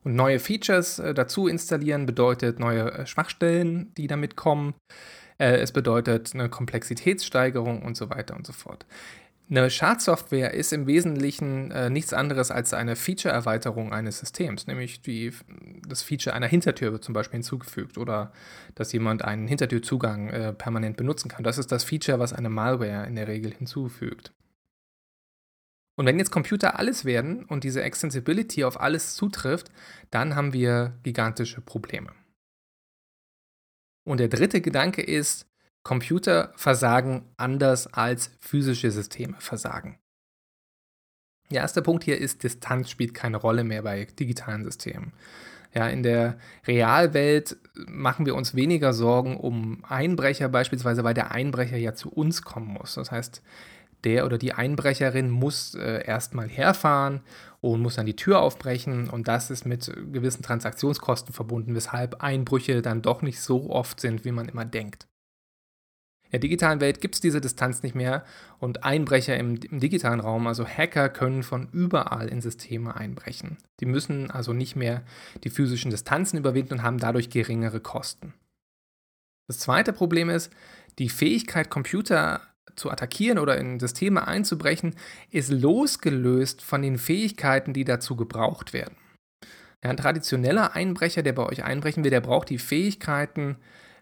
Und 0.04 0.16
neue 0.16 0.40
Features 0.40 1.00
äh, 1.00 1.14
dazu 1.14 1.48
installieren 1.48 2.06
bedeutet 2.06 2.60
neue 2.60 2.92
äh, 2.92 3.06
Schwachstellen, 3.08 3.94
die 3.96 4.08
damit 4.08 4.36
kommen. 4.36 4.76
Äh, 5.38 5.58
es 5.58 5.72
bedeutet 5.72 6.34
eine 6.34 6.50
Komplexitätssteigerung 6.50 7.82
und 7.82 7.98
so 7.98 8.10
weiter 8.10 8.36
und 8.36 8.46
so 8.46 8.54
fort. 8.54 8.86
Eine 9.48 9.70
Schadsoftware 9.70 10.56
ist 10.56 10.74
im 10.74 10.88
Wesentlichen 10.88 11.70
äh, 11.70 11.92
nichts 11.92 12.14
anderes 12.14 12.50
als 12.50 12.74
eine 12.74 12.96
Feature-Erweiterung 12.96 13.94
eines 13.94 14.18
Systems, 14.18 14.66
nämlich 14.66 15.02
die, 15.02 15.34
das 15.88 16.02
Feature 16.02 16.36
einer 16.36 16.48
Hintertür 16.48 16.92
wird 16.92 17.04
zum 17.04 17.14
Beispiel 17.14 17.38
hinzugefügt 17.38 18.00
oder 18.00 18.32
dass 18.74 18.92
jemand 18.92 19.24
einen 19.24 19.48
Hintertürzugang 19.48 20.30
äh, 20.30 20.54
permanent 20.54 20.98
benutzen 20.98 21.30
kann. 21.30 21.44
Das 21.44 21.60
ist 21.60 21.72
das 21.72 21.84
Feature, 21.84 22.18
was 22.18 22.34
eine 22.34 22.50
Malware 22.50 23.06
in 23.06 23.16
der 23.16 23.28
Regel 23.28 23.54
hinzufügt. 23.54 24.34
Und 25.96 26.08
wenn 26.08 26.18
jetzt 26.18 26.32
Computer 26.32 26.80
alles 26.80 27.06
werden 27.06 27.46
und 27.46 27.64
diese 27.64 27.84
Extensibility 27.84 28.64
auf 28.64 28.82
alles 28.82 29.16
zutrifft, 29.16 29.70
dann 30.10 30.36
haben 30.36 30.54
wir 30.54 30.96
gigantische 31.04 31.62
Probleme. 31.62 32.12
Und 34.06 34.20
der 34.20 34.30
dritte 34.30 34.62
Gedanke 34.62 35.02
ist, 35.02 35.48
Computer 35.84 36.52
versagen 36.56 37.30
anders 37.38 37.88
als 37.94 38.32
physische 38.40 38.92
Systeme 38.92 39.36
versagen. 39.40 40.00
Der 41.52 41.62
erste 41.62 41.82
Punkt 41.82 42.04
hier 42.04 42.18
ist, 42.18 42.44
Distanz 42.44 42.90
spielt 42.90 43.14
keine 43.14 43.38
Rolle 43.38 43.64
mehr 43.64 43.84
bei 43.84 44.06
digitalen 44.06 44.64
Systemen. 44.64 45.14
Ja, 45.76 45.88
in 45.88 46.04
der 46.04 46.40
Realwelt 46.66 47.58
machen 47.76 48.26
wir 48.26 48.36
uns 48.36 48.56
weniger 48.56 48.94
Sorgen 48.94 49.38
um 49.38 49.84
Einbrecher, 49.84 50.50
beispielsweise 50.50 51.04
weil 51.04 51.14
der 51.14 51.32
Einbrecher 51.32 51.78
ja 51.78 51.94
zu 51.94 52.10
uns 52.10 52.42
kommen 52.44 52.68
muss. 52.68 52.96
Das 52.96 53.12
heißt, 53.12 53.44
der 54.06 54.26
oder 54.26 54.38
die 54.38 54.54
Einbrecherin 54.54 55.30
muss 55.30 55.76
äh, 55.76 56.06
erstmal 56.06 56.48
herfahren 56.48 57.22
und 57.62 57.82
muss 57.82 57.96
dann 57.96 58.06
die 58.06 58.16
Tür 58.16 58.40
aufbrechen 58.40 59.10
und 59.10 59.28
das 59.28 59.50
ist 59.50 59.66
mit 59.66 59.92
gewissen 60.12 60.44
Transaktionskosten 60.44 61.34
verbunden, 61.34 61.76
weshalb 61.76 62.22
Einbrüche 62.24 62.82
dann 62.82 63.02
doch 63.02 63.22
nicht 63.22 63.42
so 63.42 63.70
oft 63.70 64.00
sind, 64.00 64.24
wie 64.24 64.32
man 64.32 64.48
immer 64.48 64.66
denkt. 64.66 65.08
In 66.26 66.32
der 66.32 66.40
digitalen 66.40 66.82
Welt 66.82 67.02
gibt 67.02 67.16
es 67.16 67.22
diese 67.22 67.40
Distanz 67.40 67.84
nicht 67.84 67.96
mehr 67.96 68.24
und 68.60 68.84
Einbrecher 68.84 69.38
im, 69.38 69.56
im, 69.56 69.80
digitalen 69.80 70.20
Raum, 70.20 70.48
also 70.48 70.66
Hacker, 70.66 71.10
können 71.10 71.44
von 71.44 71.70
überall 71.72 72.28
in 72.28 72.42
Systeme 72.42 72.96
einbrechen. 72.96 73.58
Die 73.80 73.86
müssen 73.86 74.32
also 74.32 74.52
nicht 74.52 74.76
mehr 74.76 75.04
die 75.44 75.50
physischen 75.50 75.92
Distanzen 75.92 76.38
überwinden 76.38 76.74
und 76.74 76.84
haben 76.84 76.98
dadurch 76.98 77.30
geringere 77.30 77.80
Kosten. 77.80 78.34
Das 79.48 79.60
zweite 79.60 79.94
Problem 79.94 80.30
ist, 80.30 80.52
die 80.98 81.10
Fähigkeit, 81.10 81.70
Computer 81.70 82.42
zu 82.76 82.92
attackieren 82.92 83.40
oder 83.40 83.58
in 83.58 83.80
Systeme 83.80 84.28
einzubrechen, 84.28 84.96
ist 85.32 85.52
losgelöst 85.52 86.62
von 86.62 86.82
den 86.82 86.98
Fähigkeiten, 86.98 87.74
die 87.74 87.86
dazu 87.86 88.16
gebraucht 88.16 88.74
werden. 88.74 88.96
Ja, 89.84 89.90
ein 89.92 89.98
traditioneller 89.98 90.76
Einbrecher, 90.76 91.24
der 91.24 91.34
bei 91.34 91.44
euch 91.44 91.64
einbrechen 91.64 92.04
will, 92.04 92.12
der 92.12 92.22
braucht 92.22 92.50
die 92.50 92.58
Fähigkeiten, 92.58 93.58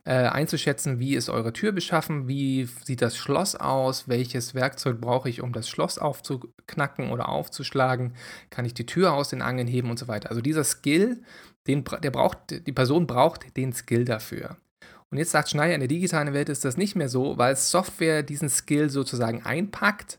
äh, 0.05 0.11
einzuschätzen, 0.11 0.99
wie 0.99 1.15
ist 1.15 1.29
eure 1.29 1.53
Tür 1.53 1.71
beschaffen, 1.71 2.27
wie 2.27 2.67
sieht 2.83 3.01
das 3.01 3.15
Schloss 3.15 3.55
aus, 3.55 4.07
welches 4.09 4.53
Werkzeug 4.53 4.99
brauche 4.99 5.29
ich, 5.29 5.41
um 5.41 5.53
das 5.53 5.69
Schloss 5.69 5.97
aufzuknacken 5.97 7.11
oder 7.11 7.29
aufzuschlagen, 7.29 8.13
kann 8.49 8.65
ich 8.65 8.73
die 8.73 8.85
Tür 8.85 9.13
aus 9.13 9.29
den 9.29 9.41
Angeln 9.41 9.67
heben 9.67 9.89
und 9.89 9.97
so 9.97 10.09
weiter. 10.09 10.29
Also 10.29 10.41
dieser 10.41 10.65
Skill, 10.65 11.21
den, 11.67 11.85
der 12.01 12.11
braucht, 12.11 12.67
die 12.67 12.71
Person 12.73 13.07
braucht 13.07 13.55
den 13.55 13.71
Skill 13.71 14.03
dafür. 14.03 14.57
Und 15.13 15.19
jetzt 15.19 15.29
sagt 15.29 15.51
Schneider, 15.51 15.75
in 15.75 15.79
der 15.79 15.87
digitalen 15.87 16.33
Welt 16.33 16.49
ist 16.49 16.65
das 16.65 16.75
nicht 16.75 16.95
mehr 16.95 17.07
so, 17.07 17.37
weil 17.37 17.55
Software 17.55 18.23
diesen 18.23 18.49
Skill 18.49 18.89
sozusagen 18.89 19.43
einpackt 19.43 20.17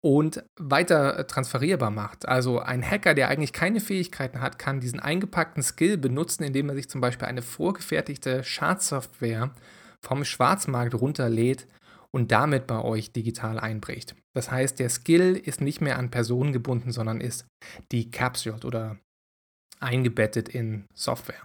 und 0.00 0.42
weiter 0.58 1.18
äh, 1.18 1.26
transferierbar 1.26 1.90
macht. 1.90 2.26
Also 2.26 2.58
ein 2.58 2.82
Hacker, 2.82 3.12
der 3.12 3.28
eigentlich 3.28 3.52
keine 3.52 3.80
Fähigkeiten 3.80 4.40
hat, 4.40 4.58
kann 4.58 4.80
diesen 4.80 4.98
eingepackten 4.98 5.62
Skill 5.62 5.98
benutzen, 5.98 6.42
indem 6.42 6.70
er 6.70 6.74
sich 6.74 6.88
zum 6.88 7.02
Beispiel 7.02 7.28
eine 7.28 7.42
vorgefertigte 7.42 8.42
Schadsoftware 8.44 9.50
vom 10.00 10.24
Schwarzmarkt 10.24 10.94
runterlädt 10.94 11.68
und 12.10 12.32
damit 12.32 12.66
bei 12.66 12.80
euch 12.80 13.12
digital 13.12 13.60
einbricht. 13.60 14.16
Das 14.32 14.50
heißt, 14.50 14.78
der 14.78 14.88
Skill 14.88 15.36
ist 15.36 15.60
nicht 15.60 15.82
mehr 15.82 15.98
an 15.98 16.10
Personen 16.10 16.54
gebunden, 16.54 16.92
sondern 16.92 17.20
ist 17.20 17.44
decapsuled 17.92 18.64
oder 18.64 18.96
eingebettet 19.80 20.48
in 20.48 20.86
Software. 20.94 21.42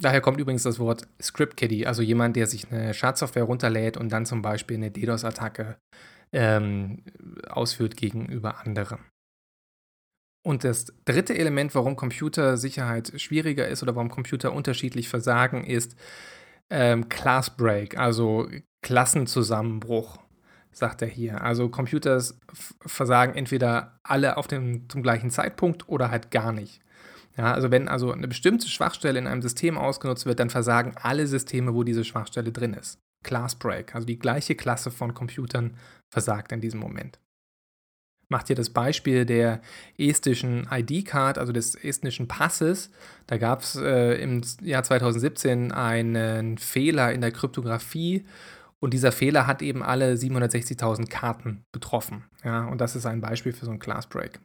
Daher 0.00 0.20
kommt 0.20 0.38
übrigens 0.38 0.62
das 0.62 0.78
Wort 0.78 1.08
Script 1.20 1.56
Kiddie, 1.56 1.86
also 1.86 2.02
jemand, 2.02 2.36
der 2.36 2.46
sich 2.46 2.70
eine 2.70 2.94
Schadsoftware 2.94 3.42
runterlädt 3.42 3.96
und 3.96 4.10
dann 4.10 4.26
zum 4.26 4.42
Beispiel 4.42 4.76
eine 4.76 4.92
DDoS-Attacke 4.92 5.76
ähm, 6.32 7.02
ausführt 7.48 7.96
gegenüber 7.96 8.60
anderen. 8.60 9.00
Und 10.46 10.62
das 10.64 10.86
dritte 11.04 11.36
Element, 11.36 11.74
warum 11.74 11.96
Computersicherheit 11.96 13.20
schwieriger 13.20 13.66
ist 13.66 13.82
oder 13.82 13.96
warum 13.96 14.08
Computer 14.08 14.52
unterschiedlich 14.52 15.08
versagen, 15.08 15.64
ist 15.64 15.96
ähm, 16.70 17.08
Class 17.08 17.50
Break, 17.56 17.98
also 17.98 18.48
Klassenzusammenbruch, 18.82 20.18
sagt 20.70 21.02
er 21.02 21.08
hier. 21.08 21.42
Also 21.42 21.68
Computer 21.68 22.22
versagen 22.86 23.34
entweder 23.34 23.98
alle 24.04 24.36
auf 24.36 24.46
dem, 24.46 24.88
zum 24.88 25.02
gleichen 25.02 25.30
Zeitpunkt 25.30 25.88
oder 25.88 26.10
halt 26.10 26.30
gar 26.30 26.52
nicht. 26.52 26.80
Ja, 27.38 27.54
also 27.54 27.70
wenn 27.70 27.86
also 27.88 28.12
eine 28.12 28.26
bestimmte 28.26 28.68
Schwachstelle 28.68 29.18
in 29.18 29.28
einem 29.28 29.42
System 29.42 29.78
ausgenutzt 29.78 30.26
wird, 30.26 30.40
dann 30.40 30.50
versagen 30.50 30.94
alle 31.00 31.26
Systeme, 31.28 31.72
wo 31.72 31.84
diese 31.84 32.04
Schwachstelle 32.04 32.50
drin 32.50 32.74
ist. 32.74 32.98
Class 33.22 33.54
Break, 33.54 33.94
also 33.94 34.06
die 34.06 34.18
gleiche 34.18 34.56
Klasse 34.56 34.90
von 34.90 35.14
Computern 35.14 35.76
versagt 36.10 36.50
in 36.50 36.60
diesem 36.60 36.80
Moment. 36.80 37.20
Macht 38.28 38.48
hier 38.48 38.56
das 38.56 38.70
Beispiel 38.70 39.24
der 39.24 39.62
estischen 39.96 40.68
ID-Card, 40.70 41.38
also 41.38 41.52
des 41.52 41.76
estnischen 41.76 42.28
Passes. 42.28 42.90
Da 43.26 43.38
gab 43.38 43.62
es 43.62 43.76
äh, 43.76 44.20
im 44.20 44.42
Jahr 44.60 44.82
2017 44.82 45.72
einen 45.72 46.58
Fehler 46.58 47.12
in 47.12 47.20
der 47.20 47.30
Kryptographie 47.30 48.26
und 48.80 48.92
dieser 48.92 49.12
Fehler 49.12 49.46
hat 49.46 49.62
eben 49.62 49.82
alle 49.82 50.12
760.000 50.14 51.08
Karten 51.08 51.64
betroffen. 51.72 52.24
Ja, 52.44 52.66
und 52.66 52.80
das 52.80 52.96
ist 52.96 53.06
ein 53.06 53.20
Beispiel 53.20 53.52
für 53.52 53.64
so 53.64 53.70
einen 53.70 53.80
Class 53.80 54.08
Break. 54.08 54.40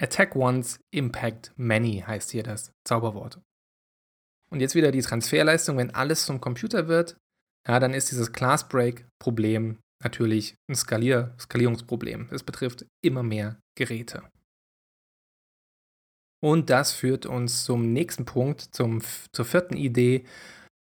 Attack 0.00 0.34
once, 0.34 0.80
impact 0.90 1.52
many 1.56 2.02
heißt 2.06 2.30
hier 2.30 2.42
das 2.42 2.72
Zauberwort. 2.84 3.40
Und 4.50 4.60
jetzt 4.60 4.74
wieder 4.74 4.90
die 4.90 5.02
Transferleistung, 5.02 5.76
wenn 5.76 5.94
alles 5.94 6.24
zum 6.24 6.40
Computer 6.40 6.88
wird, 6.88 7.16
ja, 7.68 7.78
dann 7.78 7.94
ist 7.94 8.10
dieses 8.10 8.32
Class 8.32 8.68
Break 8.68 9.06
Problem 9.22 9.78
natürlich 10.02 10.56
ein 10.68 10.74
Skalier 10.74 11.34
Skalierungsproblem. 11.38 12.28
Es 12.32 12.42
betrifft 12.42 12.86
immer 13.04 13.22
mehr 13.22 13.60
Geräte. 13.76 14.22
Und 16.42 16.70
das 16.70 16.92
führt 16.92 17.26
uns 17.26 17.64
zum 17.64 17.92
nächsten 17.92 18.24
Punkt, 18.24 18.62
zum, 18.74 19.02
zur 19.32 19.44
vierten 19.44 19.76
Idee. 19.76 20.24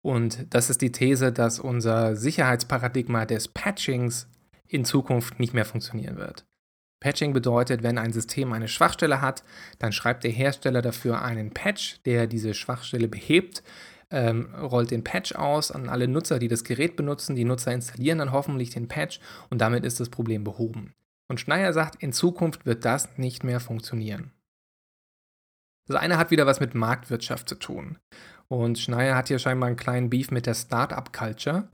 Und 0.06 0.54
das 0.54 0.70
ist 0.70 0.82
die 0.82 0.92
These, 0.92 1.34
dass 1.34 1.60
unser 1.60 2.16
Sicherheitsparadigma 2.16 3.26
des 3.26 3.48
Patchings 3.48 4.30
in 4.68 4.86
Zukunft 4.86 5.40
nicht 5.40 5.56
mehr 5.56 5.66
funktionieren 5.66 6.18
wird. 6.18 6.47
Patching 7.00 7.34
bedeutet, 7.34 7.84
wenn 7.84 7.98
ein 7.98 8.12
System 8.12 8.54
eine 8.54 8.68
Schwachstelle 8.68 9.22
hat, 9.22 9.44
dann 9.80 9.92
schreibt 9.92 10.24
der 10.24 10.32
Hersteller 10.32 10.82
dafür 10.82 11.22
einen 11.22 11.52
Patch, 11.52 12.02
der 12.06 12.28
diese 12.28 12.54
Schwachstelle 12.54 13.08
behebt, 13.08 13.64
ähm, 14.10 14.54
rollt 14.56 14.92
den 14.92 15.04
Patch 15.04 15.34
aus 15.36 15.72
an 15.72 15.90
alle 15.90 16.08
Nutzer, 16.08 16.40
die 16.40 16.48
das 16.48 16.64
Gerät 16.64 16.96
benutzen. 16.96 17.36
Die 17.36 17.44
Nutzer 17.44 17.74
installieren 17.74 18.20
dann 18.20 18.32
hoffentlich 18.32 18.70
den 18.72 18.88
Patch 18.88 19.20
und 19.50 19.60
damit 19.60 19.86
ist 19.86 20.00
das 20.00 20.10
Problem 20.10 20.44
behoben. 20.44 20.94
Und 21.30 21.40
Schneier 21.40 21.74
sagt, 21.74 22.02
in 22.02 22.14
Zukunft 22.14 22.66
wird 22.66 22.86
das 22.86 23.18
nicht 23.18 23.44
mehr 23.44 23.60
funktionieren. 23.60 24.32
Das 25.88 25.98
eine 25.98 26.18
hat 26.18 26.32
wieder 26.32 26.46
was 26.46 26.60
mit 26.60 26.74
Marktwirtschaft 26.74 27.48
zu 27.48 27.56
tun. 27.56 27.98
Und 28.48 28.80
Schneier 28.80 29.16
hat 29.16 29.28
hier 29.28 29.40
scheinbar 29.40 29.68
einen 29.68 29.78
kleinen 29.78 30.10
Beef 30.10 30.32
mit 30.32 30.46
der 30.46 30.54
Startup-Culture, 30.54 31.70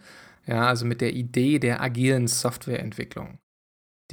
ja, 0.46 0.68
also 0.68 0.86
mit 0.86 1.02
der 1.02 1.14
Idee 1.14 1.60
der 1.60 1.82
agilen 1.82 2.28
Softwareentwicklung. 2.28 3.40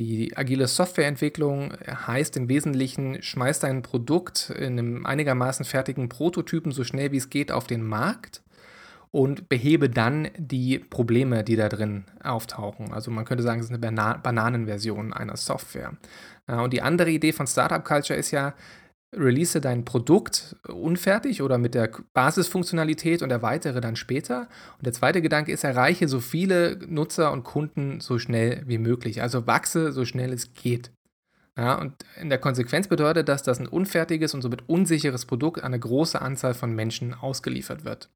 Die 0.01 0.35
agile 0.35 0.67
Softwareentwicklung 0.67 1.75
heißt 1.87 2.35
im 2.39 2.49
Wesentlichen, 2.49 3.23
schmeißt 3.23 3.67
ein 3.67 3.83
Produkt 3.83 4.49
in 4.49 4.79
einem 4.79 5.05
einigermaßen 5.05 5.67
fertigen 5.67 6.09
Prototypen 6.09 6.73
so 6.73 6.85
schnell 6.85 7.13
wie 7.13 7.19
es 7.19 7.29
geht 7.29 7.53
auf 7.53 7.67
den 7.67 7.83
Markt 7.87 8.41
und 9.11 9.51
behebe 9.51 9.91
dann 9.91 10.29
die 10.39 10.79
Probleme, 10.79 11.45
die 11.45 11.57
da 11.57 11.69
drin 11.69 12.05
auftauchen. 12.25 12.95
Also 12.95 13.11
man 13.11 13.27
könnte 13.27 13.45
sagen, 13.45 13.61
es 13.61 13.67
ist 13.67 13.73
eine 13.73 13.79
Bana 13.79 14.17
Bananenversion 14.17 15.13
einer 15.13 15.37
Software. 15.37 15.93
Und 16.47 16.73
die 16.73 16.81
andere 16.81 17.11
Idee 17.11 17.33
von 17.33 17.47
Startup 17.47 17.85
Culture 17.85 18.19
ist 18.19 18.31
ja, 18.31 18.55
release 19.17 19.61
dein 19.61 19.85
Produkt 19.85 20.57
unfertig 20.69 21.43
oder 21.43 21.59
mit 21.59 21.75
der 21.75 21.91
Basisfunktionalität 22.13 23.23
und 23.23 23.31
erweitere 23.31 23.81
dann 23.81 23.97
später. 23.97 24.49
Und 24.79 24.87
der 24.87 24.93
zweite 24.93 25.21
Gedanke 25.21 25.53
ist, 25.53 25.65
erreiche 25.65 26.09
so 26.09 26.21
viele 26.21 26.79
Nutzer 26.87 27.33
und 27.33 27.43
Kunden 27.43 28.01
so 28.01 28.19
schnell 28.19 28.63
wie 28.67 28.79
möglich. 28.79 29.23
Also 29.23 29.47
wachse 29.47 29.93
so 29.93 30.05
schnell 30.05 30.33
es 30.33 30.55
geht. 30.55 30.93
Ja, 31.57 31.75
und 31.75 31.95
in 32.21 32.29
der 32.29 32.39
Konsequenz 32.39 32.89
bedeutet 32.89 33.29
das, 33.29 33.43
dass 33.43 33.59
ein 33.59 33.67
unfertiges 33.67 34.35
und 34.35 34.43
somit 34.43 34.69
unsicheres 34.69 35.27
Produkt 35.27 35.59
an 35.59 35.67
eine 35.67 35.81
große 35.81 36.21
Anzahl 36.21 36.55
von 36.55 36.75
Menschen 36.75 37.13
ausgeliefert 37.13 37.85
wird. 37.85 38.09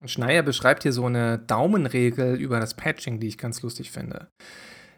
Und 0.00 0.08
Schneier 0.08 0.42
beschreibt 0.42 0.82
hier 0.82 0.92
so 0.92 1.06
eine 1.06 1.38
Daumenregel 1.38 2.34
über 2.34 2.58
das 2.58 2.74
Patching, 2.74 3.20
die 3.20 3.28
ich 3.28 3.38
ganz 3.38 3.62
lustig 3.62 3.92
finde. 3.92 4.28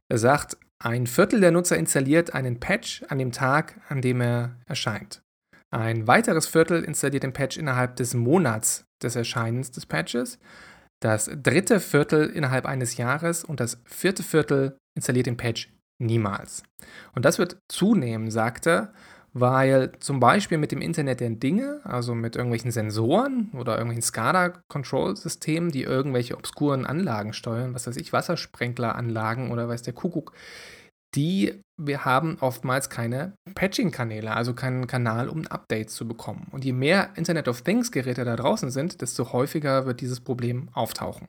Er 0.09 0.19
sagt, 0.19 0.57
ein 0.79 1.07
Viertel 1.07 1.41
der 1.41 1.51
Nutzer 1.51 1.79
installiert 1.79 2.35
einen 2.35 2.61
Patch 2.61 3.03
an 3.09 3.19
dem 3.19 3.33
Tag, 3.33 3.81
an 3.89 4.03
dem 4.03 4.21
er 4.21 4.61
erscheint. 4.67 5.23
Ein 5.71 6.07
weiteres 6.07 6.47
Viertel 6.47 6.85
installiert 6.85 7.23
den 7.23 7.33
Patch 7.33 7.57
innerhalb 7.57 7.97
des 7.97 8.15
Monats 8.15 8.85
des 9.03 9.17
Erscheinens 9.17 9.71
des 9.71 9.87
Patches. 9.87 10.39
Das 11.01 11.31
dritte 11.35 11.81
Viertel 11.81 12.29
innerhalb 12.31 12.67
eines 12.67 12.97
Jahres 12.97 13.45
und 13.45 13.61
das 13.61 13.81
vierte 13.85 14.23
Viertel 14.23 14.79
installiert 14.97 15.27
den 15.27 15.37
Patch 15.37 15.73
niemals. 15.99 16.63
Und 17.15 17.25
das 17.25 17.39
wird 17.39 17.59
zunehmen, 17.69 18.31
sagt 18.31 18.67
er, 18.67 18.93
weil 19.35 19.91
zum 19.99 20.21
Beispiel 20.21 20.59
mit 20.59 20.71
dem 20.71 20.81
Internet 20.81 21.19
der 21.21 21.31
Dinge, 21.31 21.81
also 21.83 22.15
mit 22.15 22.37
irgendwelchen 22.37 22.71
Sensoren 22.71 23.51
oder 23.53 23.73
irgendwelchen 23.73 24.03
SCADA-Control-Systemen, 24.03 25.73
die 25.73 25.83
irgendwelche 25.83 26.37
obskuren 26.37 26.87
Anlagen 26.87 27.33
steuern, 27.33 27.75
was 27.75 27.89
weiß 27.89 27.97
ich, 27.97 28.13
Wassersprenkleranlagen 28.13 29.51
oder 29.51 29.69
weiß 29.69 29.83
der 29.83 29.93
Kuckuck, 29.93 30.33
die 31.17 31.61
wir 31.77 32.05
haben 32.05 32.39
oftmals 32.41 32.89
keine 32.89 33.35
Patching-Kanäle, 33.57 34.33
also 34.33 34.55
keinen 34.55 34.87
Kanal, 34.87 35.29
um 35.29 35.45
Updates 35.49 35.95
zu 35.95 36.07
bekommen. 36.07 36.47
Und 36.53 36.65
je 36.65 36.73
mehr 36.73 37.11
Internet 37.17 37.49
of 37.49 37.63
Things-Geräte 37.63 38.25
da 38.25 38.37
draußen 38.37 38.71
sind, 38.71 39.01
desto 39.01 39.33
häufiger 39.33 39.85
wird 39.85 40.01
dieses 40.01 40.21
Problem 40.21 40.69
auftauchen. 40.73 41.27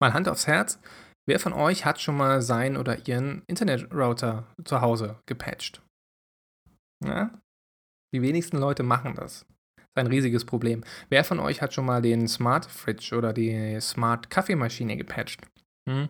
Mal 0.00 0.14
Hand 0.14 0.28
aufs 0.28 0.46
Herz, 0.46 0.78
wer 1.26 1.40
von 1.40 1.52
euch 1.52 1.84
hat 1.84 2.00
schon 2.00 2.16
mal 2.16 2.40
seinen 2.42 2.76
oder 2.76 3.08
ihren 3.08 3.42
Internet-Router 3.48 4.46
zu 4.64 4.80
Hause 4.80 5.18
gepatcht? 5.26 5.82
Ja? 7.04 7.30
Die 8.14 8.22
wenigsten 8.22 8.58
Leute 8.58 8.82
machen 8.82 9.14
das. 9.14 9.46
Das 9.76 9.84
ist 9.84 9.96
ein 9.96 10.06
riesiges 10.06 10.44
Problem. 10.44 10.84
Wer 11.08 11.24
von 11.24 11.40
euch 11.40 11.62
hat 11.62 11.72
schon 11.74 11.86
mal 11.86 12.02
den 12.02 12.28
Smart 12.28 12.66
Fridge 12.66 13.16
oder 13.16 13.32
die 13.32 13.78
Smart 13.80 14.30
Kaffeemaschine 14.30 14.96
gepatcht? 14.96 15.40
Hm? 15.88 16.08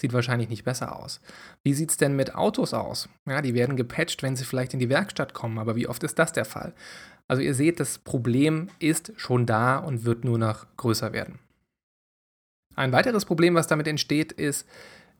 Sieht 0.00 0.12
wahrscheinlich 0.12 0.48
nicht 0.48 0.64
besser 0.64 0.96
aus. 0.96 1.20
Wie 1.62 1.74
sieht 1.74 1.90
es 1.90 1.96
denn 1.96 2.16
mit 2.16 2.34
Autos 2.34 2.74
aus? 2.74 3.08
Ja, 3.28 3.42
die 3.42 3.54
werden 3.54 3.76
gepatcht, 3.76 4.22
wenn 4.22 4.34
sie 4.34 4.44
vielleicht 4.44 4.74
in 4.74 4.80
die 4.80 4.88
Werkstatt 4.88 5.34
kommen, 5.34 5.58
aber 5.58 5.76
wie 5.76 5.86
oft 5.86 6.02
ist 6.02 6.18
das 6.18 6.32
der 6.32 6.44
Fall? 6.44 6.74
Also 7.28 7.42
ihr 7.42 7.54
seht, 7.54 7.80
das 7.80 7.98
Problem 7.98 8.68
ist 8.80 9.12
schon 9.16 9.46
da 9.46 9.78
und 9.78 10.04
wird 10.04 10.24
nur 10.24 10.38
noch 10.38 10.66
größer 10.76 11.12
werden. 11.12 11.38
Ein 12.74 12.92
weiteres 12.92 13.24
Problem, 13.24 13.54
was 13.54 13.68
damit 13.68 13.86
entsteht, 13.86 14.32
ist, 14.32 14.68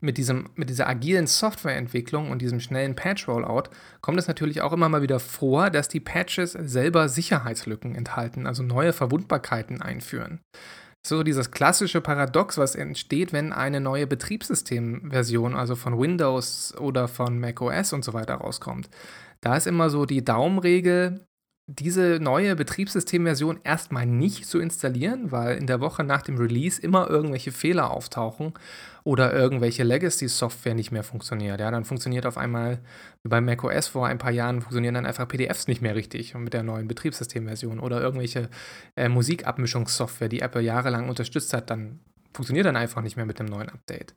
mit, 0.04 0.18
diesem, 0.18 0.50
mit 0.54 0.70
dieser 0.70 0.88
agilen 0.88 1.26
Softwareentwicklung 1.26 2.30
und 2.30 2.40
diesem 2.42 2.60
schnellen 2.60 2.94
Patch-Rollout 2.94 3.70
kommt 4.00 4.18
es 4.18 4.28
natürlich 4.28 4.60
auch 4.60 4.72
immer 4.72 4.88
mal 4.88 5.02
wieder 5.02 5.18
vor, 5.18 5.70
dass 5.70 5.88
die 5.88 6.00
Patches 6.00 6.52
selber 6.52 7.08
Sicherheitslücken 7.08 7.94
enthalten, 7.94 8.46
also 8.46 8.62
neue 8.62 8.92
Verwundbarkeiten 8.92 9.82
einführen. 9.82 10.40
So 11.06 11.22
dieses 11.22 11.50
klassische 11.50 12.00
Paradox, 12.00 12.56
was 12.56 12.74
entsteht, 12.74 13.32
wenn 13.32 13.52
eine 13.52 13.80
neue 13.80 14.06
Betriebssystemversion, 14.06 15.54
also 15.54 15.74
von 15.76 15.98
Windows 15.98 16.74
oder 16.78 17.08
von 17.08 17.38
macOS 17.38 17.92
und 17.92 18.04
so 18.04 18.14
weiter 18.14 18.36
rauskommt. 18.36 18.88
Da 19.42 19.56
ist 19.56 19.66
immer 19.66 19.90
so 19.90 20.06
die 20.06 20.24
Daumenregel, 20.24 21.26
diese 21.66 22.18
neue 22.20 22.56
Betriebssystemversion 22.56 23.60
erstmal 23.64 24.04
nicht 24.04 24.46
zu 24.46 24.58
installieren, 24.58 25.32
weil 25.32 25.56
in 25.56 25.66
der 25.66 25.80
Woche 25.80 26.04
nach 26.04 26.20
dem 26.20 26.36
Release 26.36 26.80
immer 26.80 27.08
irgendwelche 27.08 27.52
Fehler 27.52 27.90
auftauchen 27.90 28.52
oder 29.02 29.32
irgendwelche 29.32 29.82
Legacy-Software 29.82 30.74
nicht 30.74 30.92
mehr 30.92 31.02
funktioniert. 31.02 31.60
Ja, 31.60 31.70
dann 31.70 31.86
funktioniert 31.86 32.26
auf 32.26 32.36
einmal 32.36 32.80
wie 33.22 33.30
bei 33.30 33.40
macOS 33.40 33.88
vor 33.88 34.06
ein 34.06 34.18
paar 34.18 34.30
Jahren 34.30 34.60
funktionieren 34.60 34.94
dann 34.94 35.06
einfach 35.06 35.26
PDFs 35.26 35.66
nicht 35.66 35.80
mehr 35.80 35.94
richtig 35.94 36.34
mit 36.34 36.52
der 36.52 36.62
neuen 36.62 36.86
Betriebssystemversion 36.86 37.80
oder 37.80 38.00
irgendwelche 38.00 38.50
äh, 38.96 39.08
Musikabmischungssoftware, 39.08 40.28
die 40.28 40.40
Apple 40.40 40.60
jahrelang 40.60 41.08
unterstützt 41.08 41.54
hat, 41.54 41.70
dann 41.70 42.00
funktioniert 42.34 42.66
dann 42.66 42.76
einfach 42.76 43.00
nicht 43.00 43.16
mehr 43.16 43.26
mit 43.26 43.38
dem 43.38 43.46
neuen 43.46 43.70
Update. 43.70 44.14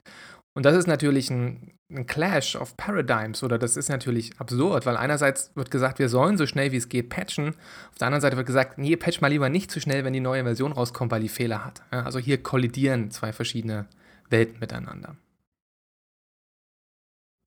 Und 0.58 0.63
das 0.63 0.76
ist 0.76 0.88
natürlich 0.88 1.30
ein, 1.30 1.78
ein, 1.91 2.08
Clash 2.08 2.56
of 2.56 2.76
Paradigms 2.78 3.43
oder 3.43 3.60
das 3.60 3.78
ist 3.78 3.89
natürlich 3.89 4.39
absurd, 4.39 4.88
weil 4.88 4.98
einerseits 4.98 5.52
wird 5.54 5.70
gesagt, 5.70 6.00
wir 6.00 6.10
sollen 6.10 6.36
so 6.36 6.48
schnell 6.48 6.72
wie 6.72 6.78
es 6.78 6.89
geht 6.89 7.10
patchen, 7.10 7.50
auf 7.50 8.00
der 8.00 8.08
anderen 8.08 8.22
Seite 8.22 8.38
wird 8.38 8.48
gesagt, 8.48 8.80
nee, 8.80 8.96
patch 8.96 9.22
mal 9.22 9.28
lieber 9.28 9.50
nicht 9.50 9.70
zu 9.70 9.80
schnell, 9.80 10.04
wenn 10.04 10.13
die 10.13 10.20
neue 10.20 10.41
Version 10.41 10.72
rauskommt, 10.72 11.12
weil 11.12 11.22
die 11.22 11.30
Fehler 11.30 11.63
hat. 11.63 11.84
Also 11.91 12.17
hier 12.17 12.41
kollidieren 12.41 13.12
zwei 13.12 13.34
verschiedene 13.34 13.86
Welten 14.32 14.58
miteinander. 14.60 15.15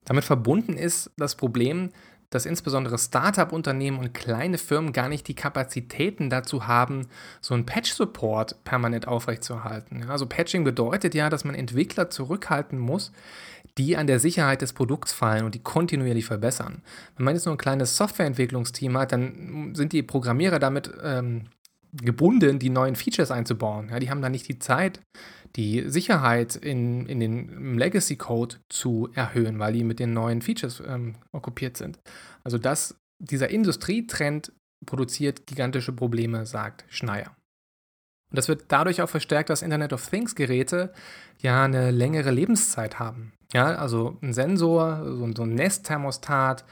Damit 0.05 0.23
verbunden 0.23 0.77
ist 0.77 1.11
das 1.17 1.35
Problem, 1.35 1.89
dass 2.31 2.45
insbesondere 2.47 2.97
Startup-Unternehmen 2.97 3.99
und 3.99 4.13
kleine 4.13 4.57
Firmen 4.57 4.93
gar 4.93 5.09
nicht 5.09 5.27
die 5.27 5.35
Kapazitäten 5.35 6.31
dazu 6.31 6.65
haben, 6.65 7.07
so 7.41 7.53
einen 7.53 7.65
Patch-Support 7.67 8.63
permanent 8.63 9.07
aufrechtzuerhalten. 9.07 10.09
also 10.09 10.25
Patching 10.25 10.63
bedeutet 10.63 11.13
ja, 11.13 11.29
dass 11.29 11.43
man 11.43 11.53
Entwickler 11.53 12.09
zurückhalten 12.09 12.79
muss, 12.79 13.11
die 13.77 13.97
an 13.97 14.07
der 14.07 14.19
Sicherheit 14.19 14.61
des 14.61 14.73
Produkts 14.73 15.13
fallen 15.13 15.45
und 15.45 15.55
die 15.55 15.63
kontinuierlich 15.63 16.25
verbessern. 16.25 16.81
Wenn 17.15 17.25
man 17.25 17.35
jetzt 17.35 17.45
nur 17.45 17.55
ein 17.55 17.59
kleines 17.59 17.97
Softwareentwicklungsteam 17.97 18.97
hat, 18.97 19.11
dann 19.11 19.75
sind 19.75 19.93
die 19.93 20.01
Programmierer 20.01 20.59
damit 20.59 20.89
ähm, 21.03 21.43
gebunden, 21.93 22.59
die 22.59 22.69
neuen 22.69 22.95
Features 22.95 23.31
einzubauen. 23.31 23.89
Ja, 23.89 23.99
die 23.99 24.09
haben 24.09 24.21
da 24.21 24.29
nicht 24.29 24.47
die 24.47 24.59
Zeit, 24.59 25.01
die 25.55 25.89
Sicherheit 25.89 26.55
in, 26.55 27.05
in 27.07 27.19
den 27.19 27.77
Legacy-Code 27.77 28.57
zu 28.69 29.09
erhöhen, 29.13 29.59
weil 29.59 29.73
die 29.73 29.83
mit 29.83 29.99
den 29.99 30.13
neuen 30.13 30.41
Features 30.41 30.81
ähm, 30.85 31.15
okkupiert 31.31 31.77
sind. 31.77 31.99
Also 32.43 32.57
das, 32.57 32.95
dieser 33.19 33.49
Industrietrend 33.49 34.53
produziert 34.85 35.45
gigantische 35.45 35.91
Probleme, 35.91 36.45
sagt 36.45 36.85
Schneier. 36.89 37.35
Und 38.31 38.37
das 38.37 38.47
wird 38.47 38.65
dadurch 38.69 39.01
auch 39.01 39.09
verstärkt, 39.09 39.49
dass 39.49 39.61
Internet 39.61 39.91
of 39.91 40.07
Things 40.09 40.35
Geräte 40.35 40.93
ja 41.41 41.65
eine 41.65 41.91
längere 41.91 42.31
Lebenszeit 42.31 42.97
haben. 42.97 43.33
Ja, 43.53 43.75
also 43.75 44.17
ein 44.21 44.33
Sensor, 44.33 45.03
so, 45.03 45.29
so 45.35 45.43
ein 45.43 45.55
Nest-Thermostat 45.55 46.63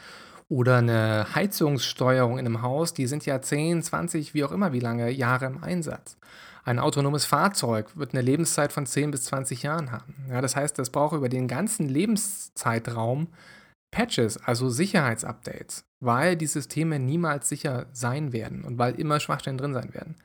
oder 0.49 0.77
eine 0.77 1.27
Heizungssteuerung 1.35 2.39
in 2.39 2.45
einem 2.45 2.61
Haus, 2.61 2.93
die 2.93 3.07
sind 3.07 3.25
ja 3.25 3.41
10, 3.41 3.83
20, 3.83 4.33
wie 4.33 4.43
auch 4.43 4.51
immer, 4.51 4.73
wie 4.73 4.79
lange 4.79 5.09
Jahre 5.11 5.45
im 5.45 5.63
Einsatz. 5.63 6.17
Ein 6.65 6.79
autonomes 6.79 7.25
Fahrzeug 7.25 7.95
wird 7.95 8.13
eine 8.13 8.21
Lebenszeit 8.21 8.73
von 8.73 8.85
10 8.85 9.11
bis 9.11 9.25
20 9.25 9.63
Jahren 9.63 9.91
haben. 9.91 10.15
Ja, 10.29 10.41
das 10.41 10.55
heißt, 10.55 10.77
das 10.77 10.89
braucht 10.89 11.15
über 11.15 11.29
den 11.29 11.47
ganzen 11.47 11.87
Lebenszeitraum 11.87 13.27
Patches, 13.91 14.37
also 14.37 14.69
Sicherheitsupdates, 14.69 15.85
weil 15.99 16.35
die 16.35 16.45
Systeme 16.47 16.99
niemals 16.99 17.49
sicher 17.49 17.87
sein 17.91 18.33
werden 18.33 18.63
und 18.63 18.77
weil 18.77 18.95
immer 18.99 19.19
Schwachstellen 19.19 19.57
drin 19.57 19.73
sein 19.73 19.93
werden. 19.93 20.15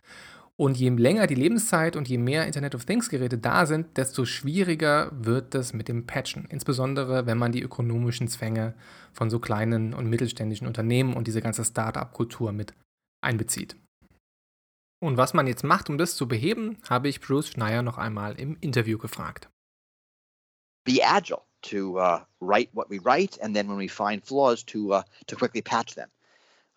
Und 0.56 0.76
je 0.76 0.90
länger 0.90 1.26
die 1.26 1.34
Lebenszeit 1.34 1.96
und 1.96 2.08
je 2.08 2.18
mehr 2.18 2.46
Internet 2.46 2.76
of 2.76 2.84
Things 2.84 3.08
Geräte 3.08 3.38
da 3.38 3.66
sind, 3.66 3.96
desto 3.96 4.24
schwieriger 4.24 5.10
wird 5.12 5.52
es 5.56 5.72
mit 5.72 5.88
dem 5.88 6.06
Patchen. 6.06 6.44
Insbesondere, 6.48 7.26
wenn 7.26 7.38
man 7.38 7.50
die 7.50 7.62
ökonomischen 7.62 8.28
Zwänge 8.28 8.74
von 9.12 9.30
so 9.30 9.40
kleinen 9.40 9.94
und 9.94 10.08
mittelständischen 10.08 10.68
Unternehmen 10.68 11.14
und 11.14 11.26
diese 11.26 11.42
ganze 11.42 11.64
Start-up-Kultur 11.64 12.52
mit 12.52 12.72
einbezieht. 13.20 13.76
Und 15.02 15.16
was 15.16 15.34
man 15.34 15.48
jetzt 15.48 15.64
macht, 15.64 15.90
um 15.90 15.98
das 15.98 16.14
zu 16.14 16.28
beheben, 16.28 16.78
habe 16.88 17.08
ich 17.08 17.20
Bruce 17.20 17.48
Schneier 17.48 17.82
noch 17.82 17.98
einmal 17.98 18.38
im 18.38 18.56
Interview 18.60 18.96
gefragt. 18.96 19.48
Be 20.84 21.00
agile 21.04 21.42
to 21.62 21.98
uh, 21.98 22.20
write 22.40 22.70
what 22.74 22.88
we 22.90 23.00
write, 23.04 23.42
and 23.42 23.56
then 23.56 23.68
when 23.68 23.78
we 23.78 23.88
find 23.88 24.24
flaws, 24.24 24.64
to 24.66 24.92
uh, 24.92 25.02
to 25.26 25.34
quickly 25.34 25.62
patch 25.62 25.94
them. 25.94 26.08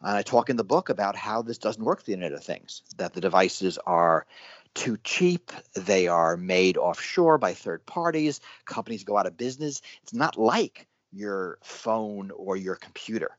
I 0.01 0.21
talk 0.21 0.49
in 0.49 0.57
the 0.57 0.63
book 0.63 0.89
about 0.89 1.15
how 1.15 1.41
this 1.41 1.57
doesn't 1.57 1.83
work 1.83 2.03
the 2.03 2.13
Internet 2.13 2.37
of 2.37 2.43
Things, 2.43 2.83
that 2.97 3.13
the 3.13 3.21
devices 3.21 3.77
are 3.79 4.25
too 4.73 4.97
cheap, 5.03 5.51
they 5.73 6.07
are 6.07 6.37
made 6.37 6.77
offshore 6.77 7.39
by 7.39 7.53
third 7.53 7.85
parties, 7.85 8.39
companies 8.65 9.03
go 9.03 9.17
out 9.17 9.25
of 9.25 9.37
business. 9.37 9.81
It's 10.03 10.13
not 10.13 10.37
like 10.37 10.87
your 11.11 11.57
phone 11.63 12.31
or 12.31 12.55
your 12.55 12.75
computer. 12.75 13.35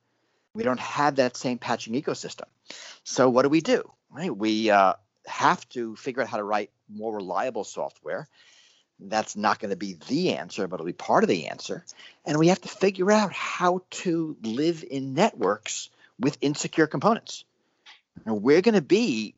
We 0.55 0.65
don't 0.65 0.81
have 0.81 1.17
that 1.17 1.37
same 1.37 1.59
patching 1.59 1.95
ecosystem. 1.95 2.47
So 3.05 3.31
what 3.31 3.43
do 3.43 3.51
we 3.51 3.61
do? 3.61 3.89
Right? 4.11 4.37
We 4.37 4.71
uh, 4.71 4.95
have 5.27 5.69
to 5.71 5.95
figure 5.95 6.23
out 6.23 6.29
how 6.29 6.39
to 6.39 6.43
write 6.43 6.71
more 6.89 7.15
reliable 7.15 7.65
software. 7.65 8.27
That's 8.99 9.37
not 9.37 9.61
going 9.61 9.71
to 9.71 9.77
be 9.77 9.97
the 10.09 10.35
answer, 10.35 10.67
but 10.67 10.77
it'll 10.77 10.87
be 10.87 10.93
part 10.93 11.23
of 11.23 11.29
the 11.29 11.47
answer. 11.47 11.85
And 12.25 12.37
we 12.37 12.49
have 12.49 12.61
to 12.63 12.69
figure 12.69 13.13
out 13.13 13.33
how 13.33 13.83
to 13.91 14.37
live 14.43 14.85
in 14.89 15.15
networks 15.15 15.91
with 16.19 16.39
insecure 16.41 16.87
components. 16.87 17.45
Now, 18.27 18.35
we're 18.35 18.63
going 18.63 18.75
to 18.75 18.83
be 18.83 19.35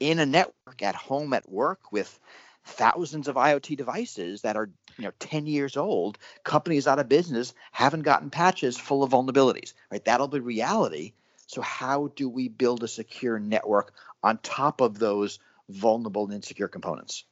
in 0.00 0.18
a 0.18 0.26
network 0.26 0.82
at 0.82 0.94
home, 0.94 1.32
at 1.32 1.48
work, 1.48 1.92
with 1.92 2.18
thousands 2.64 3.28
of 3.28 3.36
IoT 3.36 3.76
devices 3.76 4.42
that 4.42 4.56
are 4.56 4.70
you 4.96 5.04
know 5.04 5.12
10 5.18 5.46
years 5.46 5.76
old, 5.76 6.18
companies 6.44 6.86
out 6.86 6.98
of 6.98 7.08
business 7.08 7.54
haven't 7.72 8.02
gotten 8.02 8.30
patches 8.30 8.76
full 8.76 9.02
of 9.02 9.10
vulnerabilities. 9.10 9.74
Right? 9.90 10.04
That'll 10.04 10.28
be 10.28 10.40
reality. 10.40 11.12
So 11.46 11.60
how 11.60 12.10
do 12.16 12.28
we 12.28 12.48
build 12.48 12.82
a 12.82 12.88
secure 12.88 13.38
network 13.38 13.92
on 14.22 14.38
top 14.38 14.80
of 14.80 14.98
those 14.98 15.38
vulnerable 15.68 16.24
and 16.24 16.34
insecure 16.34 16.68
components? 16.68 17.24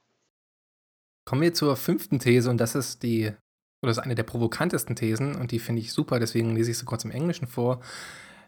Kommen 1.24 1.42
wir 1.42 1.54
zur 1.54 1.76
fünften 1.76 2.18
These 2.18 2.50
und 2.50 2.58
das 2.58 2.74
ist 2.74 3.02
die, 3.02 3.32
oder 3.82 3.92
ist 3.92 3.98
eine 3.98 4.16
der 4.16 4.24
provokantesten 4.24 4.96
Thesen 4.96 5.36
und 5.36 5.52
die 5.52 5.60
finde 5.60 5.80
ich 5.80 5.92
super, 5.92 6.18
deswegen 6.18 6.54
lese 6.54 6.72
ich 6.72 6.78
sie 6.78 6.84
kurz 6.84 7.04
im 7.04 7.12
Englischen 7.12 7.46
vor. 7.46 7.80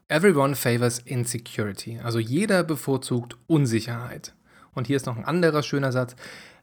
Everyone 0.09 0.55
favors 0.55 0.99
insecurity. 0.99 1.99
Also 2.03 2.19
jeder 2.19 2.63
bevorzugt 2.63 3.39
Unsicherheit. 3.47 4.35
Und 4.75 4.87
hier 4.87 4.97
ist 4.97 5.07
noch 5.07 5.17
ein 5.17 5.25
anderer 5.25 5.63
schöner 5.63 5.93
Satz. 5.93 6.15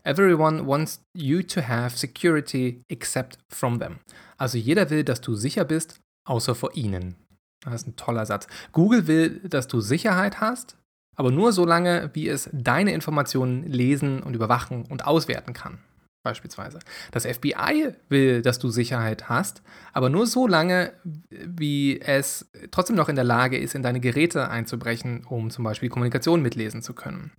Everyone 0.04 0.68
wants 0.68 1.04
you 1.14 1.42
to 1.42 1.62
have 1.62 1.98
security 1.98 2.84
except 2.88 3.40
from 3.50 3.80
them. 3.80 4.00
Also 4.38 4.58
jeder 4.58 4.90
will, 4.90 5.04
dass 5.04 5.22
du 5.22 5.36
sicher 5.36 5.66
bist, 5.66 6.00
außer 6.28 6.54
vor 6.54 6.76
ihnen. 6.76 7.16
Das 7.64 7.76
ist 7.76 7.88
ein 7.88 7.96
toller 7.96 8.26
Satz. 8.26 8.48
Google 8.74 9.08
will, 9.08 9.40
dass 9.48 9.68
du 9.68 9.82
Sicherheit 9.82 10.40
hast, 10.40 10.78
aber 11.16 11.32
nur 11.32 11.52
so 11.52 11.66
lange, 11.66 12.12
wie 12.14 12.28
es 12.28 12.50
deine 12.54 12.94
Informationen 12.94 13.68
lesen 13.68 14.22
und 14.22 14.36
überwachen 14.36 14.86
und 14.86 15.06
auswerten 15.06 15.54
kann 15.54 15.80
beispielsweise. 16.24 16.80
Das 17.12 17.26
FBI 17.26 17.94
will, 18.10 18.42
dass 18.42 18.60
du 18.60 18.70
Sicherheit 18.70 19.30
hast, 19.30 19.62
aber 19.94 20.10
nur 20.10 20.28
so 20.28 20.48
lange, 20.48 20.94
wie 21.30 22.00
es 22.00 22.50
trotzdem 22.72 22.96
noch 22.96 23.10
in 23.10 23.16
der 23.16 23.26
Lage 23.26 23.58
ist, 23.58 23.76
in 23.76 23.84
deine 23.84 24.00
Geräte 24.00 24.50
einzubrechen, 24.50 25.26
um 25.26 25.50
zum 25.50 25.64
Beispiel 25.64 25.90
Kommunikation 25.90 26.42
mitlesen 26.42 26.82
zu 26.82 26.94
können. 26.94 27.32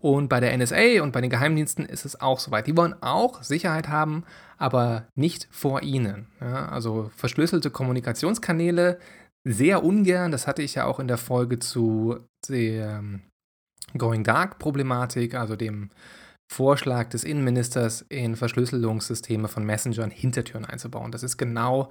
Und 0.00 0.28
bei 0.28 0.38
der 0.38 0.56
NSA 0.56 1.02
und 1.02 1.12
bei 1.12 1.20
den 1.20 1.30
Geheimdiensten 1.30 1.84
ist 1.84 2.04
es 2.04 2.20
auch 2.20 2.38
soweit. 2.38 2.68
Die 2.68 2.76
wollen 2.76 2.94
auch 3.02 3.42
Sicherheit 3.42 3.88
haben, 3.88 4.24
aber 4.56 5.08
nicht 5.16 5.48
vor 5.50 5.82
ihnen. 5.82 6.28
Ja, 6.40 6.68
also 6.68 7.10
verschlüsselte 7.16 7.70
Kommunikationskanäle 7.70 9.00
sehr 9.44 9.82
ungern. 9.82 10.30
Das 10.30 10.46
hatte 10.46 10.62
ich 10.62 10.76
ja 10.76 10.84
auch 10.84 11.00
in 11.00 11.08
der 11.08 11.18
Folge 11.18 11.58
zu 11.58 12.18
der 12.48 12.98
ähm, 12.98 13.22
Going 13.96 14.22
Dark 14.22 14.58
Problematik, 14.58 15.34
also 15.34 15.56
dem 15.56 15.90
Vorschlag 16.48 17.10
des 17.10 17.24
Innenministers 17.24 18.02
in 18.08 18.34
Verschlüsselungssysteme 18.34 19.48
von 19.48 19.64
Messengern 19.64 20.10
Hintertüren 20.10 20.64
einzubauen. 20.64 21.12
Das 21.12 21.22
ist 21.22 21.36
genau 21.36 21.90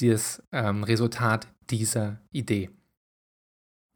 das 0.00 0.42
ähm, 0.52 0.84
Resultat 0.84 1.48
dieser 1.70 2.20
Idee. 2.32 2.70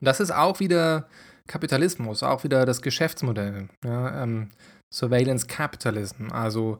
Das 0.00 0.20
ist 0.20 0.32
auch 0.32 0.60
wieder 0.60 1.08
Kapitalismus, 1.46 2.22
auch 2.22 2.44
wieder 2.44 2.64
das 2.64 2.82
Geschäftsmodell. 2.82 3.68
Ja, 3.84 4.22
ähm, 4.22 4.50
Surveillance 4.92 5.46
Capitalism, 5.46 6.30
also 6.30 6.78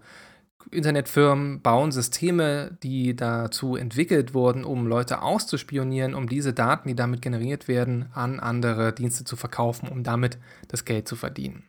Internetfirmen 0.70 1.60
bauen 1.60 1.90
Systeme, 1.90 2.76
die 2.82 3.16
dazu 3.16 3.74
entwickelt 3.76 4.32
wurden, 4.32 4.64
um 4.64 4.86
Leute 4.86 5.22
auszuspionieren, 5.22 6.14
um 6.14 6.28
diese 6.28 6.52
Daten, 6.52 6.88
die 6.88 6.94
damit 6.94 7.20
generiert 7.20 7.66
werden, 7.66 8.08
an 8.12 8.38
andere 8.38 8.92
Dienste 8.92 9.24
zu 9.24 9.34
verkaufen, 9.36 9.88
um 9.88 10.04
damit 10.04 10.38
das 10.68 10.84
Geld 10.84 11.08
zu 11.08 11.16
verdienen. 11.16 11.64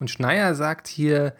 Und 0.00 0.10
Schneier 0.10 0.54
sagt 0.54 0.86
hier, 0.86 1.34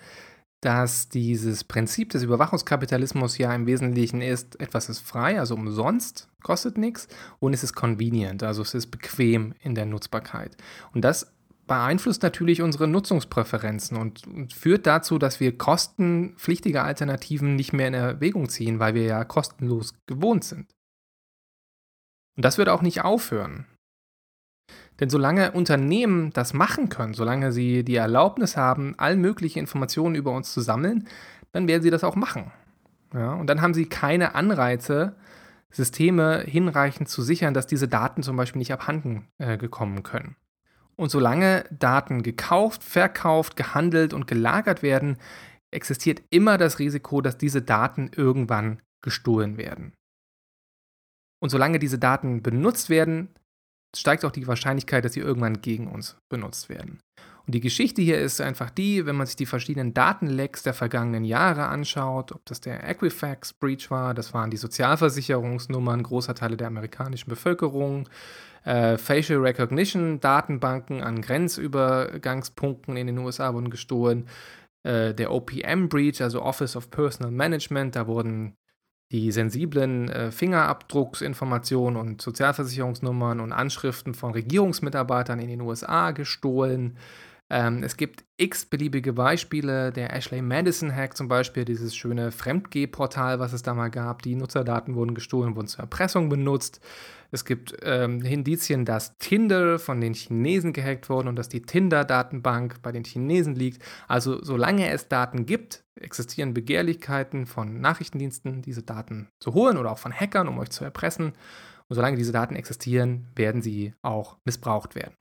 dass 0.61 1.09
dieses 1.09 1.63
Prinzip 1.63 2.11
des 2.11 2.25
Überwachungskapitalismus 2.25 3.39
ja 3.39 3.55
im 3.55 3.67
Wesentlichen 3.67 4.21
ist, 4.21 4.61
etwas 4.61 4.89
ist 4.89 4.99
frei, 5.01 5.39
also 5.39 5.55
umsonst, 5.55 6.29
kostet 6.43 6.79
nichts 6.79 7.07
und 7.39 7.53
es 7.53 7.63
ist 7.63 7.75
convenient, 7.75 8.43
also 8.43 8.63
es 8.63 8.75
ist 8.75 8.89
bequem 8.89 9.55
in 9.61 9.77
der 9.77 9.87
Nutzbarkeit. 9.87 10.57
Und 10.93 11.05
das 11.05 11.33
beeinflusst 11.69 12.25
natürlich 12.25 12.63
unsere 12.63 12.89
Nutzungspräferenzen 12.89 13.97
und, 13.97 14.27
und, 14.27 14.53
führt 14.53 14.87
dazu, 14.87 15.19
dass 15.19 15.39
wir 15.39 15.57
kostenpflichtige 15.57 16.83
Alternativen 16.83 17.55
nicht 17.55 17.73
mehr 17.73 17.89
in 17.89 17.95
Erwägung 17.95 18.49
ziehen, 18.49 18.81
weil 18.81 18.95
wir 18.95 19.05
ja 19.05 19.25
kostenlos 19.25 19.95
gewohnt 20.07 20.43
sind. 20.43 20.73
Und 22.37 22.45
das 22.45 22.59
wird 22.59 22.69
auch 22.69 22.83
nicht 22.83 23.05
aufhören. 23.05 23.67
Denn 25.01 25.11
solange 25.11 25.53
Unternehmen 25.53 26.31
das 26.33 26.55
machen 26.55 26.89
können, 26.89 27.15
solange 27.15 27.53
sie 27.53 27.85
die 27.85 27.97
Erlaubnis 27.97 28.57
haben, 28.57 28.95
all 28.99 29.17
mögliche 29.17 29.61
Informationen 29.61 30.15
über 30.15 30.33
uns 30.33 30.53
zu 30.53 30.61
sammeln, 30.61 31.07
dann 31.53 31.69
werden 31.69 31.83
sie 31.83 31.91
das 31.91 32.05
auch 32.05 32.17
machen. 32.17 32.51
Ja, 33.15 33.33
und 33.35 33.47
dann 33.49 33.63
haben 33.63 33.75
sie 33.75 33.87
keine 33.87 34.35
Anreize, 34.35 35.15
Systeme 35.71 36.43
hinreichend 36.47 37.09
zu 37.09 37.23
sichern, 37.23 37.55
dass 37.55 37.67
diese 37.67 37.89
Daten 37.89 38.23
zum 38.23 38.37
Beispiel 38.37 38.59
nicht 38.59 38.73
abhanden 38.73 39.29
äh, 39.39 39.57
gekommen 39.57 40.03
können. 40.03 40.37
Und 40.97 41.11
solange 41.11 41.65
Daten 41.71 42.23
gekauft, 42.23 42.83
verkauft, 42.83 43.57
gehandelt 43.57 44.13
und 44.13 44.27
gelagert 44.27 44.83
werden, 44.83 45.19
existiert 45.71 46.23
immer 46.31 46.59
das 46.59 46.79
Risiko, 46.79 47.21
dass 47.21 47.39
diese 47.39 47.63
Daten 47.63 48.11
irgendwann 48.17 48.81
gestohlen 49.03 49.59
werden. 49.59 49.93
Und 51.41 51.51
solange 51.51 51.79
diese 51.79 51.99
Daten 51.99 52.43
benutzt 52.43 52.91
werden, 52.91 53.29
steigt 53.97 54.25
auch 54.25 54.31
die 54.31 54.47
Wahrscheinlichkeit, 54.47 55.05
dass 55.05 55.13
sie 55.13 55.21
irgendwann 55.21 55.61
gegen 55.61 55.89
uns 55.89 56.17
benutzt 56.29 56.69
werden. 56.69 57.01
Und 57.47 57.55
die 57.55 57.61
Geschichte 57.61 58.03
hier 58.03 58.19
ist 58.21 58.43
einfach 58.43 58.69
die, 58.69 59.07
wenn 59.07 59.17
man 59.17 59.27
sich 59.27 59.37
die 59.37 59.47
verschiedenen 59.47 59.95
Datenlecks 59.95 60.65
der 60.65 60.75
vergangenen 60.75 61.25
Jahre 61.25 61.69
anschaut, 61.69 62.33
ob 62.33 62.45
das 62.45 62.61
der 62.61 62.87
Equifax 62.87 63.55
Breach 63.55 63.91
war, 63.91 64.13
das 64.13 64.35
waren 64.35 64.51
die 64.51 64.59
Sozialversicherungsnummern 64.59 66.03
großer 66.03 66.35
Teile 66.35 66.59
der 66.59 66.67
amerikanischen 66.67 67.31
Bevölkerung, 67.31 68.07
äh, 68.65 68.99
Facial 68.99 69.41
Recognition 69.41 70.21
Datenbanken 70.21 71.03
an 71.03 71.23
Grenzübergangspunkten 71.23 72.99
in 72.99 73.07
den 73.07 73.17
USA 73.17 73.55
wurden 73.55 73.71
gestohlen, 73.71 74.29
äh, 74.83 75.15
der 75.15 75.33
OPM 75.33 75.89
Breach, 75.89 76.21
also 76.21 76.43
Office 76.43 76.77
of 76.77 76.91
Personal 76.91 77.33
Management, 77.33 77.97
da 77.97 78.07
wurden 78.07 78.57
die 79.11 79.33
sensiblen 79.33 80.09
äh, 80.11 80.31
Fingerabdrucksinformationen 80.31 81.99
und 81.99 82.21
Sozialversicherungsnummern 82.21 83.41
und 83.41 83.53
Anschriften 83.53 84.15
von 84.15 84.33
Regierungsmitarbeitern 84.33 85.39
in 85.39 85.49
den 85.49 85.63
USA 85.63 86.11
gestohlen. 86.11 86.97
Ähm, 87.51 87.83
es 87.83 87.97
gibt 87.97 88.25
x-beliebige 88.37 89.15
Beispiele. 89.15 89.91
Der 89.91 90.13
Ashley 90.15 90.43
Madison 90.43 90.95
Hack 90.95 91.17
zum 91.17 91.29
Beispiel, 91.29 91.65
dieses 91.65 91.97
schöne 91.97 92.31
Fremdgeh-Portal, 92.31 93.39
was 93.39 93.53
es 93.53 93.63
da 93.63 93.75
mal 93.75 93.91
gab. 93.91 94.23
Die 94.23 94.35
Nutzerdaten 94.35 94.95
wurden 94.95 95.15
gestohlen, 95.15 95.57
wurden 95.57 95.67
zur 95.67 95.81
Erpressung 95.81 96.29
benutzt. 96.29 96.81
Es 97.31 97.45
gibt 97.45 97.77
ähm, 97.83 98.23
Indizien, 98.23 98.85
dass 98.85 99.17
Tinder 99.19 99.79
von 99.79 100.01
den 100.01 100.15
Chinesen 100.15 100.73
gehackt 100.73 101.11
wurde 101.11 101.29
und 101.29 101.37
dass 101.37 101.49
die 101.49 101.63
Tinder-Datenbank 101.63 102.81
bei 102.83 102.93
den 102.93 103.05
Chinesen 103.05 103.55
liegt. 103.55 103.83
Also 104.09 104.43
solange 104.43 104.91
es 104.91 105.09
Daten 105.09 105.45
gibt, 105.45 105.85
existieren 105.95 106.55
Begehrlichkeiten 106.55 107.47
von 107.47 107.81
Nachrichtendiensten, 107.81 108.63
diese 108.63 108.83
Daten 108.83 109.29
zu 109.41 109.53
holen 109.55 109.77
oder 109.77 109.93
auch 109.93 109.99
von 109.99 110.13
Hackern, 110.13 110.49
um 110.49 110.59
euch 110.59 110.71
zu 110.71 110.85
erpressen. 110.85 111.33
Und 111.89 111.95
solange 111.95 112.17
diese 112.17 112.33
Daten 112.33 112.57
existieren, 112.57 113.27
werden 113.35 113.63
sie 113.63 113.95
auch 114.03 114.37
missbraucht 114.45 114.95
werden. 114.95 115.18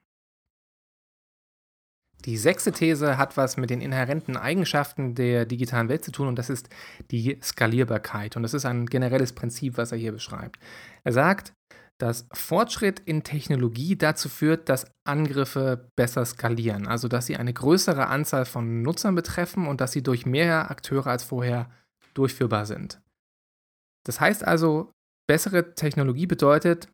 Die 2.25 2.37
sechste 2.37 2.71
These 2.71 3.17
hat 3.17 3.37
was 3.37 3.57
mit 3.57 3.69
den 3.69 3.79
inhärenten 3.79 4.37
Eigenschaften 4.37 5.13
der 5.15 5.45
digitalen 5.45 5.87
Welt 5.87 6.03
zu 6.03 6.11
tun 6.11 6.27
und 6.27 6.37
das 6.37 6.49
ist 6.49 6.67
die 7.11 7.39
Skalierbarkeit. 7.41 8.35
Und 8.35 8.43
das 8.43 8.53
ist 8.53 8.65
ein 8.65 8.87
generelles 8.87 9.33
Prinzip, 9.33 9.77
was 9.77 9.91
er 9.91 9.97
hier 9.97 10.11
beschreibt. 10.11 10.59
Er 11.03 11.13
sagt, 11.13 11.53
dass 11.99 12.27
Fortschritt 12.31 12.99
in 12.99 13.23
Technologie 13.23 13.95
dazu 13.95 14.29
führt, 14.29 14.69
dass 14.69 14.91
Angriffe 15.03 15.89
besser 15.95 16.25
skalieren, 16.25 16.87
also 16.87 17.07
dass 17.07 17.25
sie 17.25 17.37
eine 17.37 17.53
größere 17.53 18.07
Anzahl 18.07 18.45
von 18.45 18.81
Nutzern 18.81 19.15
betreffen 19.15 19.67
und 19.67 19.81
dass 19.81 19.91
sie 19.91 20.03
durch 20.03 20.25
mehr 20.25 20.69
Akteure 20.69 21.07
als 21.07 21.23
vorher 21.23 21.71
durchführbar 22.13 22.65
sind. 22.65 22.99
Das 24.05 24.19
heißt 24.19 24.43
also, 24.43 24.91
bessere 25.27 25.73
Technologie 25.75 26.27
bedeutet, 26.27 26.87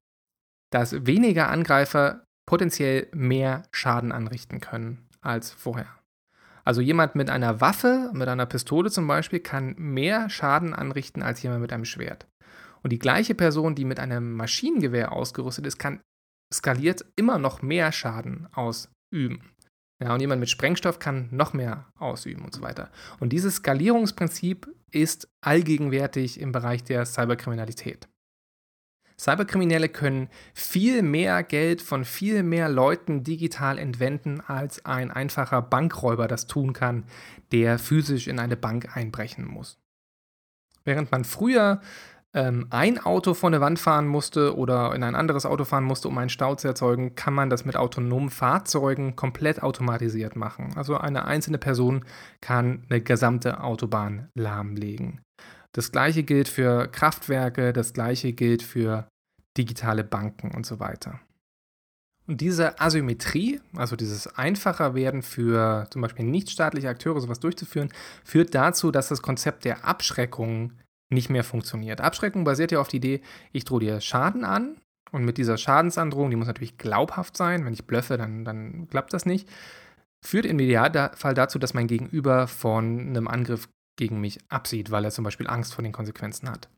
dass 0.71 1.05
weniger 1.05 1.49
Angreifer 1.49 2.23
potenziell 2.45 3.07
mehr 3.13 3.63
Schaden 3.71 4.11
anrichten 4.11 4.59
können 4.59 5.02
als 5.23 5.51
vorher. 5.51 5.87
Also 6.63 6.81
jemand 6.81 7.15
mit 7.15 7.29
einer 7.29 7.59
Waffe, 7.61 8.09
mit 8.13 8.27
einer 8.27 8.45
Pistole 8.45 8.89
zum 8.89 9.07
Beispiel, 9.07 9.39
kann 9.39 9.75
mehr 9.77 10.29
Schaden 10.29 10.73
anrichten 10.73 11.21
als 11.21 11.41
jemand 11.41 11.61
mit 11.61 11.73
einem 11.73 11.85
Schwert. 11.85 12.27
Und 12.83 12.91
die 12.91 12.99
gleiche 12.99 13.35
Person, 13.35 13.75
die 13.75 13.85
mit 13.85 13.99
einem 13.99 14.33
Maschinengewehr 14.33 15.11
ausgerüstet 15.11 15.65
ist, 15.65 15.77
kann 15.77 16.01
skaliert 16.53 17.05
immer 17.15 17.39
noch 17.39 17.61
mehr 17.61 17.91
Schaden 17.91 18.47
ausüben. 18.53 19.53
Ja, 20.01 20.13
und 20.13 20.19
jemand 20.19 20.39
mit 20.39 20.49
Sprengstoff 20.49 20.99
kann 20.99 21.29
noch 21.31 21.53
mehr 21.53 21.87
ausüben 21.97 22.43
und 22.43 22.53
so 22.53 22.61
weiter. 22.61 22.91
Und 23.19 23.29
dieses 23.29 23.55
Skalierungsprinzip 23.55 24.67
ist 24.91 25.29
allgegenwärtig 25.41 26.39
im 26.39 26.51
Bereich 26.51 26.83
der 26.83 27.05
Cyberkriminalität. 27.05 28.07
Cyberkriminelle 29.23 29.87
können 29.87 30.27
viel 30.53 31.01
mehr 31.01 31.43
Geld 31.43 31.81
von 31.81 32.03
viel 32.03 32.43
mehr 32.43 32.67
Leuten 32.67 33.23
digital 33.23 33.77
entwenden, 33.77 34.41
als 34.45 34.85
ein 34.85 35.11
einfacher 35.11 35.61
Bankräuber 35.61 36.27
das 36.27 36.45
tun 36.45 36.73
kann, 36.73 37.05
der 37.53 37.79
physisch 37.79 38.27
in 38.27 38.37
eine 38.37 38.57
Bank 38.57 38.97
einbrechen 38.97 39.47
muss. 39.47 39.79
Während 40.83 41.09
man 41.13 41.23
früher 41.23 41.79
ähm, 42.33 42.67
ein 42.69 42.99
Auto 42.99 43.33
vor 43.33 43.49
eine 43.49 43.61
Wand 43.61 43.79
fahren 43.79 44.07
musste 44.07 44.57
oder 44.57 44.93
in 44.93 45.03
ein 45.03 45.15
anderes 45.15 45.45
Auto 45.45 45.63
fahren 45.63 45.85
musste, 45.85 46.09
um 46.09 46.17
einen 46.17 46.29
Stau 46.29 46.55
zu 46.55 46.67
erzeugen, 46.67 47.15
kann 47.15 47.33
man 47.33 47.49
das 47.49 47.63
mit 47.63 47.77
autonomen 47.77 48.29
Fahrzeugen 48.29 49.15
komplett 49.15 49.63
automatisiert 49.63 50.35
machen. 50.35 50.73
Also 50.75 50.97
eine 50.97 51.23
einzelne 51.23 51.59
Person 51.59 52.03
kann 52.41 52.83
eine 52.89 52.99
gesamte 52.99 53.63
Autobahn 53.63 54.27
lahmlegen. 54.35 55.21
Das 55.71 55.93
gleiche 55.93 56.23
gilt 56.23 56.49
für 56.49 56.87
Kraftwerke, 56.87 57.71
das 57.71 57.93
gleiche 57.93 58.33
gilt 58.33 58.61
für 58.61 59.07
digitale 59.57 60.03
Banken 60.03 60.51
und 60.51 60.65
so 60.65 60.79
weiter. 60.79 61.19
Und 62.25 62.39
diese 62.39 62.79
Asymmetrie, 62.79 63.59
also 63.75 63.95
dieses 63.95 64.27
einfacher 64.37 64.95
werden 64.95 65.21
für 65.21 65.87
zum 65.89 66.01
Beispiel 66.01 66.25
nichtstaatliche 66.25 66.87
Akteure 66.87 67.19
sowas 67.19 67.39
durchzuführen, 67.39 67.89
führt 68.23 68.55
dazu, 68.55 68.91
dass 68.91 69.09
das 69.09 69.21
Konzept 69.21 69.65
der 69.65 69.85
Abschreckung 69.85 70.73
nicht 71.09 71.29
mehr 71.29 71.43
funktioniert. 71.43 71.99
Abschreckung 71.99 72.45
basiert 72.45 72.71
ja 72.71 72.79
auf 72.79 72.87
der 72.87 72.97
Idee, 72.97 73.21
ich 73.51 73.65
drohe 73.65 73.81
dir 73.81 73.99
Schaden 73.99 74.45
an 74.45 74.77
und 75.11 75.25
mit 75.25 75.37
dieser 75.37 75.57
Schadensandrohung, 75.57 76.29
die 76.29 76.37
muss 76.37 76.47
natürlich 76.47 76.77
glaubhaft 76.77 77.35
sein, 77.35 77.65
wenn 77.65 77.73
ich 77.73 77.85
blöffe, 77.85 78.17
dann, 78.17 78.45
dann 78.45 78.87
klappt 78.89 79.13
das 79.13 79.25
nicht, 79.25 79.49
führt 80.25 80.45
im 80.45 80.59
Idealfall 80.59 81.33
dazu, 81.33 81.59
dass 81.59 81.73
mein 81.73 81.87
Gegenüber 81.87 82.47
von 82.47 82.99
einem 82.99 83.27
Angriff 83.27 83.67
gegen 83.97 84.21
mich 84.21 84.39
absieht, 84.49 84.91
weil 84.91 85.03
er 85.03 85.11
zum 85.11 85.23
Beispiel 85.23 85.47
Angst 85.47 85.75
vor 85.75 85.83
den 85.83 85.91
Konsequenzen 85.91 86.49
hat. 86.49 86.69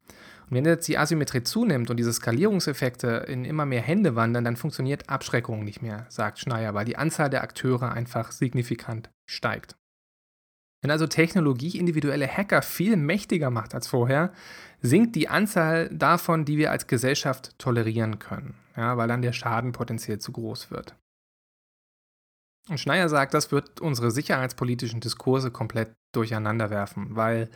Und 0.49 0.57
wenn 0.57 0.65
jetzt 0.65 0.87
die 0.87 0.97
Asymmetrie 0.97 1.43
zunimmt 1.43 1.89
und 1.89 1.97
diese 1.97 2.13
Skalierungseffekte 2.13 3.25
in 3.27 3.45
immer 3.45 3.65
mehr 3.65 3.81
Hände 3.81 4.15
wandern, 4.15 4.43
dann 4.43 4.55
funktioniert 4.55 5.09
Abschreckung 5.09 5.63
nicht 5.63 5.81
mehr, 5.81 6.05
sagt 6.09 6.39
Schneier, 6.39 6.73
weil 6.73 6.85
die 6.85 6.97
Anzahl 6.97 7.29
der 7.29 7.43
Akteure 7.43 7.91
einfach 7.91 8.31
signifikant 8.31 9.09
steigt. 9.27 9.75
Wenn 10.81 10.91
also 10.91 11.07
Technologie 11.07 11.79
individuelle 11.79 12.27
Hacker 12.27 12.61
viel 12.61 12.95
mächtiger 12.95 13.49
macht 13.49 13.73
als 13.73 13.87
vorher, 13.87 14.31
sinkt 14.81 15.15
die 15.15 15.29
Anzahl 15.29 15.89
davon, 15.89 16.45
die 16.45 16.59
wir 16.59 16.69
als 16.69 16.85
Gesellschaft 16.85 17.57
tolerieren 17.57 18.19
können, 18.19 18.53
ja, 18.77 18.95
weil 18.95 19.07
dann 19.07 19.23
der 19.23 19.33
Schaden 19.33 19.71
potenziell 19.71 20.19
zu 20.19 20.31
groß 20.31 20.69
wird. 20.69 20.95
Und 22.69 22.79
Schneier 22.79 23.09
sagt, 23.09 23.33
das 23.33 23.51
wird 23.51 23.81
unsere 23.81 24.11
sicherheitspolitischen 24.11 24.99
Diskurse 24.99 25.49
komplett 25.49 25.93
durcheinander 26.13 26.69
werfen, 26.69 27.15
weil 27.15 27.49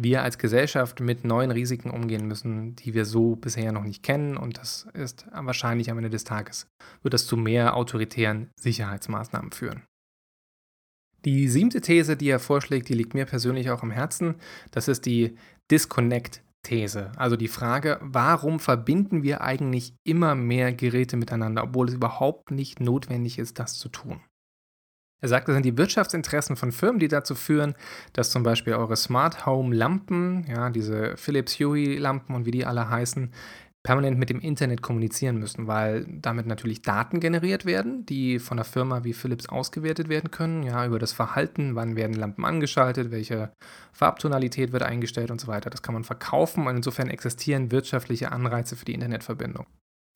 wir 0.00 0.22
als 0.22 0.38
Gesellschaft 0.38 1.00
mit 1.00 1.24
neuen 1.24 1.50
Risiken 1.50 1.90
umgehen 1.90 2.26
müssen, 2.26 2.76
die 2.76 2.94
wir 2.94 3.04
so 3.04 3.34
bisher 3.34 3.72
noch 3.72 3.82
nicht 3.82 4.02
kennen. 4.02 4.36
Und 4.36 4.56
das 4.56 4.86
ist 4.94 5.26
wahrscheinlich 5.32 5.90
am 5.90 5.98
Ende 5.98 6.08
des 6.08 6.24
Tages, 6.24 6.68
wird 7.02 7.14
das 7.14 7.26
zu 7.26 7.36
mehr 7.36 7.76
autoritären 7.76 8.48
Sicherheitsmaßnahmen 8.58 9.50
führen. 9.50 9.82
Die 11.24 11.48
siebte 11.48 11.80
These, 11.80 12.16
die 12.16 12.28
er 12.28 12.38
vorschlägt, 12.38 12.88
die 12.88 12.94
liegt 12.94 13.12
mir 13.12 13.26
persönlich 13.26 13.70
auch 13.70 13.82
am 13.82 13.90
Herzen. 13.90 14.36
Das 14.70 14.86
ist 14.86 15.04
die 15.04 15.36
Disconnect-These. 15.68 17.10
Also 17.16 17.36
die 17.36 17.48
Frage, 17.48 17.98
warum 18.00 18.60
verbinden 18.60 19.24
wir 19.24 19.40
eigentlich 19.40 19.94
immer 20.06 20.36
mehr 20.36 20.72
Geräte 20.72 21.16
miteinander, 21.16 21.64
obwohl 21.64 21.88
es 21.88 21.94
überhaupt 21.94 22.52
nicht 22.52 22.78
notwendig 22.78 23.40
ist, 23.40 23.58
das 23.58 23.74
zu 23.74 23.88
tun? 23.88 24.20
Er 25.20 25.28
sagt, 25.28 25.48
das 25.48 25.54
sind 25.54 25.64
die 25.64 25.76
Wirtschaftsinteressen 25.76 26.56
von 26.56 26.70
Firmen, 26.70 27.00
die 27.00 27.08
dazu 27.08 27.34
führen, 27.34 27.74
dass 28.12 28.30
zum 28.30 28.44
Beispiel 28.44 28.74
eure 28.74 28.96
Smart 28.96 29.46
Home 29.46 29.74
Lampen, 29.74 30.44
ja, 30.48 30.70
diese 30.70 31.16
Philips 31.16 31.58
Hue 31.58 31.98
Lampen 31.98 32.34
und 32.34 32.46
wie 32.46 32.52
die 32.52 32.64
alle 32.64 32.88
heißen, 32.88 33.32
permanent 33.82 34.18
mit 34.18 34.28
dem 34.28 34.40
Internet 34.40 34.82
kommunizieren 34.82 35.38
müssen, 35.38 35.66
weil 35.66 36.04
damit 36.08 36.46
natürlich 36.46 36.82
Daten 36.82 37.20
generiert 37.20 37.64
werden, 37.64 38.04
die 38.06 38.38
von 38.38 38.58
einer 38.58 38.64
Firma 38.64 39.02
wie 39.04 39.12
Philips 39.12 39.48
ausgewertet 39.48 40.08
werden 40.08 40.30
können, 40.30 40.62
ja, 40.62 40.84
über 40.84 40.98
das 40.98 41.12
Verhalten, 41.12 41.74
wann 41.74 41.96
werden 41.96 42.14
Lampen 42.14 42.44
angeschaltet, 42.44 43.10
welche 43.10 43.52
Farbtonalität 43.92 44.72
wird 44.72 44.82
eingestellt 44.82 45.30
und 45.30 45.40
so 45.40 45.46
weiter. 45.46 45.70
Das 45.70 45.82
kann 45.82 45.94
man 45.94 46.04
verkaufen 46.04 46.66
und 46.66 46.76
insofern 46.76 47.08
existieren 47.08 47.70
wirtschaftliche 47.70 48.30
Anreize 48.30 48.76
für 48.76 48.84
die 48.84 48.94
Internetverbindung. 48.94 49.66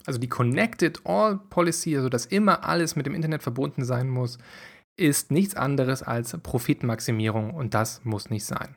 Also 0.04 0.18
die 0.18 0.28
Connected 0.28 1.00
All 1.04 1.38
Policy, 1.48 1.96
also 1.96 2.08
dass 2.08 2.26
immer 2.26 2.64
alles 2.64 2.96
mit 2.96 3.06
dem 3.06 3.14
Internet 3.14 3.42
verbunden 3.42 3.84
sein 3.84 4.08
muss, 4.08 4.38
ist 4.96 5.31
nichts 5.31 5.55
anderes 5.55 6.02
als 6.02 6.37
Profitmaximierung 6.42 7.55
und 7.55 7.74
das 7.74 8.05
muss 8.05 8.31
nicht 8.31 8.44
sein. 8.44 8.76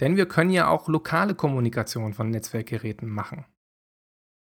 Denn 0.00 0.16
wir 0.16 0.26
können 0.26 0.50
ja 0.50 0.68
auch 0.68 0.88
lokale 0.88 1.34
Kommunikation 1.34 2.14
von 2.14 2.30
Netzwerkgeräten 2.30 3.08
machen. 3.08 3.44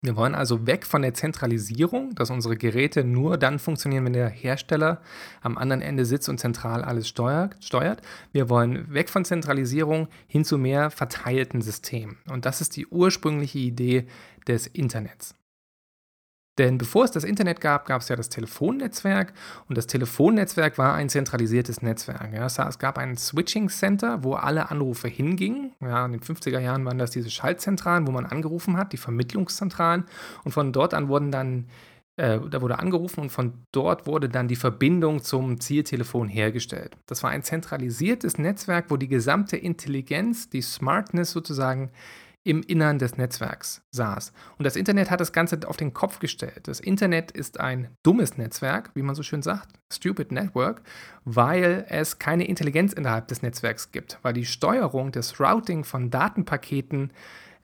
Wir 0.04 0.16
wollen 0.16 0.34
also 0.34 0.66
weg 0.66 0.84
von 0.84 1.00
der 1.00 1.14
Zentralisierung, 1.14 2.14
dass 2.14 2.28
unsere 2.28 2.58
Geräte 2.58 3.04
nur 3.04 3.38
dann 3.38 3.58
funktionieren, 3.58 4.04
wenn 4.04 4.12
der 4.12 4.28
Hersteller 4.28 5.00
am 5.40 5.56
anderen 5.56 5.80
Ende 5.80 6.04
sitzt 6.04 6.28
und 6.28 6.38
zentral 6.38 6.84
alles 6.84 7.08
steuert. 7.08 8.02
Wir 8.30 8.50
wollen 8.50 8.92
weg 8.92 9.08
von 9.08 9.24
Zentralisierung 9.24 10.08
hin 10.26 10.44
zu 10.44 10.58
mehr 10.58 10.90
verteilten 10.90 11.62
Systemen. 11.62 12.18
Und 12.28 12.44
das 12.44 12.60
ist 12.60 12.76
die 12.76 12.86
ursprüngliche 12.86 13.60
Idee 13.60 14.06
des 14.46 14.66
Internets. 14.66 15.36
Denn 16.58 16.78
bevor 16.78 17.04
es 17.04 17.10
das 17.10 17.24
Internet 17.24 17.60
gab, 17.60 17.86
gab 17.86 18.02
es 18.02 18.08
ja 18.08 18.14
das 18.14 18.28
Telefonnetzwerk 18.28 19.32
und 19.68 19.76
das 19.76 19.88
Telefonnetzwerk 19.88 20.78
war 20.78 20.94
ein 20.94 21.08
zentralisiertes 21.08 21.82
Netzwerk. 21.82 22.32
Ja. 22.32 22.46
Es 22.46 22.78
gab 22.78 22.96
ein 22.96 23.16
Switching 23.16 23.68
Center, 23.68 24.22
wo 24.22 24.34
alle 24.34 24.70
Anrufe 24.70 25.08
hingingen. 25.08 25.72
Ja, 25.80 26.06
in 26.06 26.12
den 26.12 26.20
50er 26.20 26.60
Jahren 26.60 26.84
waren 26.84 26.98
das 26.98 27.10
diese 27.10 27.30
Schaltzentralen, 27.30 28.06
wo 28.06 28.12
man 28.12 28.26
angerufen 28.26 28.76
hat, 28.76 28.92
die 28.92 28.98
Vermittlungszentralen. 28.98 30.04
Und 30.44 30.52
von 30.52 30.72
dort 30.72 30.94
an 30.94 31.08
wurden 31.08 31.32
dann, 31.32 31.66
äh, 32.16 32.38
da 32.38 32.62
wurde 32.62 32.78
angerufen 32.78 33.20
und 33.20 33.30
von 33.30 33.54
dort 33.72 34.06
wurde 34.06 34.28
dann 34.28 34.46
die 34.46 34.54
Verbindung 34.54 35.24
zum 35.24 35.60
Zieltelefon 35.60 36.28
hergestellt. 36.28 36.96
Das 37.06 37.24
war 37.24 37.30
ein 37.30 37.42
zentralisiertes 37.42 38.38
Netzwerk, 38.38 38.90
wo 38.90 38.96
die 38.96 39.08
gesamte 39.08 39.56
Intelligenz, 39.56 40.50
die 40.50 40.62
Smartness 40.62 41.32
sozusagen 41.32 41.90
im 42.44 42.62
Innern 42.62 42.98
des 42.98 43.16
Netzwerks 43.16 43.82
saß. 43.90 44.32
Und 44.58 44.64
das 44.64 44.76
Internet 44.76 45.10
hat 45.10 45.20
das 45.20 45.32
Ganze 45.32 45.58
auf 45.66 45.78
den 45.78 45.94
Kopf 45.94 46.18
gestellt. 46.18 46.68
Das 46.68 46.78
Internet 46.78 47.30
ist 47.30 47.58
ein 47.58 47.88
dummes 48.02 48.36
Netzwerk, 48.36 48.90
wie 48.94 49.02
man 49.02 49.14
so 49.14 49.22
schön 49.22 49.42
sagt, 49.42 49.70
Stupid 49.90 50.30
Network, 50.30 50.82
weil 51.24 51.86
es 51.88 52.18
keine 52.18 52.46
Intelligenz 52.46 52.92
innerhalb 52.92 53.28
des 53.28 53.42
Netzwerks 53.42 53.92
gibt, 53.92 54.18
weil 54.22 54.34
die 54.34 54.44
Steuerung, 54.44 55.10
das 55.10 55.40
Routing 55.40 55.84
von 55.84 56.10
Datenpaketen 56.10 57.12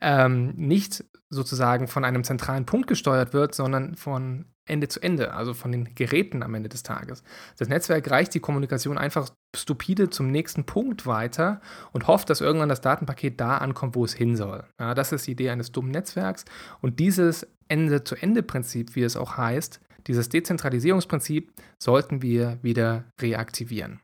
ähm, 0.01 0.55
nicht 0.57 1.05
sozusagen 1.29 1.87
von 1.87 2.05
einem 2.05 2.25
zentralen 2.25 2.65
Punkt 2.65 2.89
gesteuert 2.89 3.35
wird, 3.35 3.55
sondern 3.55 3.97
von 3.97 4.47
Ende 4.71 4.89
zu 4.89 5.01
Ende, 5.01 5.35
also 5.35 5.53
von 5.53 5.73
den 5.73 5.95
Geräten 5.95 6.43
am 6.43 6.55
Ende 6.55 6.69
des 6.69 6.83
Tages. 6.83 7.23
Das 7.59 7.69
Netzwerk 7.69 8.11
reicht 8.11 8.35
die 8.35 8.41
Kommunikation 8.41 8.97
einfach 8.97 9.29
stupide 9.55 10.11
zum 10.11 10.31
nächsten 10.31 10.65
Punkt 10.65 11.07
weiter 11.07 11.61
und 11.93 12.07
hofft, 12.07 12.31
dass 12.31 12.41
irgendwann 12.41 12.69
das 12.69 12.81
Datenpaket 12.81 13.41
da 13.41 13.59
ankommt, 13.59 13.97
wo 13.97 14.05
es 14.05 14.15
hin 14.15 14.37
soll. 14.37 14.65
Ja, 14.79 14.95
das 14.95 15.13
ist 15.13 15.27
die 15.27 15.33
Idee 15.33 15.51
eines 15.51 15.73
dummen 15.73 15.91
Netzwerks. 15.91 16.45
Und 16.81 17.01
dieses 17.01 17.47
Ende-zu-Ende-Prinzip, 17.69 18.95
wie 18.95 19.03
es 19.03 19.17
auch 19.17 19.37
heißt, 19.37 19.81
dieses 20.07 20.29
Dezentralisierungsprinzip, 20.29 21.53
sollten 21.79 22.23
wir 22.23 22.59
wieder 22.63 23.05
reaktivieren. 23.21 24.01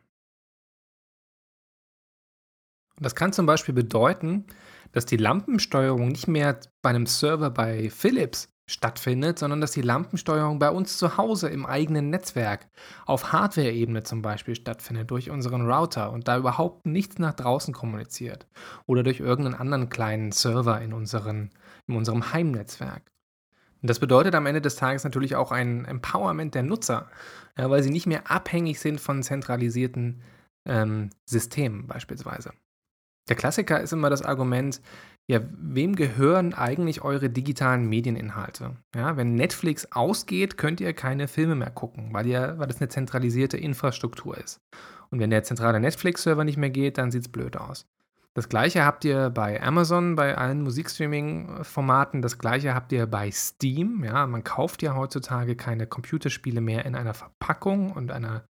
Und 2.96 3.04
das 3.04 3.14
kann 3.14 3.32
zum 3.32 3.46
Beispiel 3.46 3.74
bedeuten, 3.74 4.46
dass 4.92 5.06
die 5.06 5.18
Lampensteuerung 5.18 6.08
nicht 6.08 6.28
mehr 6.28 6.58
bei 6.82 6.90
einem 6.90 7.06
Server 7.06 7.50
bei 7.50 7.90
Philips 7.90 8.48
stattfindet, 8.68 9.38
sondern 9.38 9.60
dass 9.60 9.70
die 9.70 9.82
Lampensteuerung 9.82 10.58
bei 10.58 10.70
uns 10.70 10.98
zu 10.98 11.16
Hause 11.16 11.48
im 11.48 11.64
eigenen 11.64 12.10
Netzwerk 12.10 12.66
auf 13.06 13.32
Hardware-Ebene 13.32 14.02
zum 14.02 14.22
Beispiel 14.22 14.56
stattfindet 14.56 15.10
durch 15.10 15.30
unseren 15.30 15.70
Router 15.70 16.12
und 16.12 16.26
da 16.26 16.36
überhaupt 16.36 16.84
nichts 16.84 17.18
nach 17.18 17.34
draußen 17.34 17.72
kommuniziert 17.72 18.46
oder 18.86 19.04
durch 19.04 19.20
irgendeinen 19.20 19.60
anderen 19.60 19.88
kleinen 19.88 20.32
Server 20.32 20.80
in, 20.80 20.92
unseren, 20.92 21.50
in 21.86 21.96
unserem 21.96 22.32
Heimnetzwerk. 22.32 23.02
Und 23.82 23.90
das 23.90 24.00
bedeutet 24.00 24.34
am 24.34 24.46
Ende 24.46 24.60
des 24.60 24.74
Tages 24.74 25.04
natürlich 25.04 25.36
auch 25.36 25.52
ein 25.52 25.84
Empowerment 25.84 26.54
der 26.56 26.64
Nutzer, 26.64 27.08
ja, 27.56 27.70
weil 27.70 27.84
sie 27.84 27.90
nicht 27.90 28.06
mehr 28.06 28.28
abhängig 28.28 28.80
sind 28.80 29.00
von 29.00 29.22
zentralisierten 29.22 30.22
ähm, 30.64 31.10
Systemen 31.24 31.86
beispielsweise. 31.86 32.52
Der 33.28 33.36
Klassiker 33.36 33.80
ist 33.80 33.92
immer 33.92 34.10
das 34.10 34.22
Argument, 34.22 34.80
ja, 35.28 35.40
wem 35.58 35.96
gehören 35.96 36.54
eigentlich 36.54 37.02
eure 37.02 37.28
digitalen 37.28 37.88
Medieninhalte? 37.88 38.76
Ja, 38.94 39.16
wenn 39.16 39.34
Netflix 39.34 39.90
ausgeht, 39.90 40.56
könnt 40.56 40.80
ihr 40.80 40.92
keine 40.92 41.26
Filme 41.26 41.56
mehr 41.56 41.70
gucken, 41.70 42.10
weil, 42.12 42.26
ihr, 42.26 42.54
weil 42.58 42.68
das 42.68 42.80
eine 42.80 42.88
zentralisierte 42.88 43.56
Infrastruktur 43.56 44.38
ist. 44.38 44.60
Und 45.10 45.18
wenn 45.18 45.30
der 45.30 45.42
zentrale 45.42 45.80
Netflix-Server 45.80 46.44
nicht 46.44 46.58
mehr 46.58 46.70
geht, 46.70 46.98
dann 46.98 47.10
sieht 47.10 47.22
es 47.22 47.28
blöd 47.28 47.56
aus. 47.56 47.86
Das 48.34 48.48
gleiche 48.50 48.84
habt 48.84 49.04
ihr 49.04 49.30
bei 49.30 49.62
Amazon, 49.62 50.14
bei 50.14 50.36
allen 50.36 50.60
Musikstreaming-Formaten. 50.62 52.20
Das 52.20 52.38
gleiche 52.38 52.74
habt 52.74 52.92
ihr 52.92 53.06
bei 53.06 53.30
Steam. 53.30 54.04
Ja, 54.04 54.26
man 54.26 54.44
kauft 54.44 54.82
ja 54.82 54.94
heutzutage 54.94 55.56
keine 55.56 55.86
Computerspiele 55.86 56.60
mehr 56.60 56.84
in 56.84 56.94
einer 56.94 57.14
Verpackung 57.14 57.92
und 57.92 58.12
einer 58.12 58.44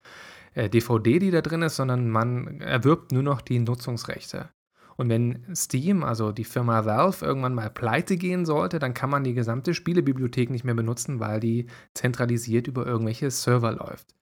äh, 0.55 0.69
DVD, 0.69 1.21
die 1.21 1.31
da 1.31 1.41
drin 1.41 1.62
ist, 1.62 1.77
sondern 1.77 2.11
man 2.11 2.61
erwirbt 2.61 3.12
nur 3.12 3.23
noch 3.23 3.41
die 3.41 3.61
Nutzungsrechte. 3.61 4.49
Und 4.97 5.09
wenn 5.09 5.45
Steam, 5.55 6.03
also 6.03 6.33
die 6.33 6.45
Firma 6.45 6.85
Valve, 6.85 7.25
irgendwann 7.25 7.55
mal 7.55 7.71
pleite 7.71 8.17
gehen 8.17 8.47
sollte, 8.47 8.79
dann 8.79 8.95
kann 8.95 9.11
man 9.11 9.25
die 9.25 9.35
gesamte 9.35 9.75
Spielebibliothek 9.75 10.51
nicht 10.51 10.65
mehr 10.65 10.75
benutzen, 10.75 11.21
weil 11.21 11.41
die 11.41 11.67
zentralisiert 11.95 12.67
über 12.67 12.87
irgendwelche 12.87 13.31
Server 13.31 13.73
läuft. 13.73 14.17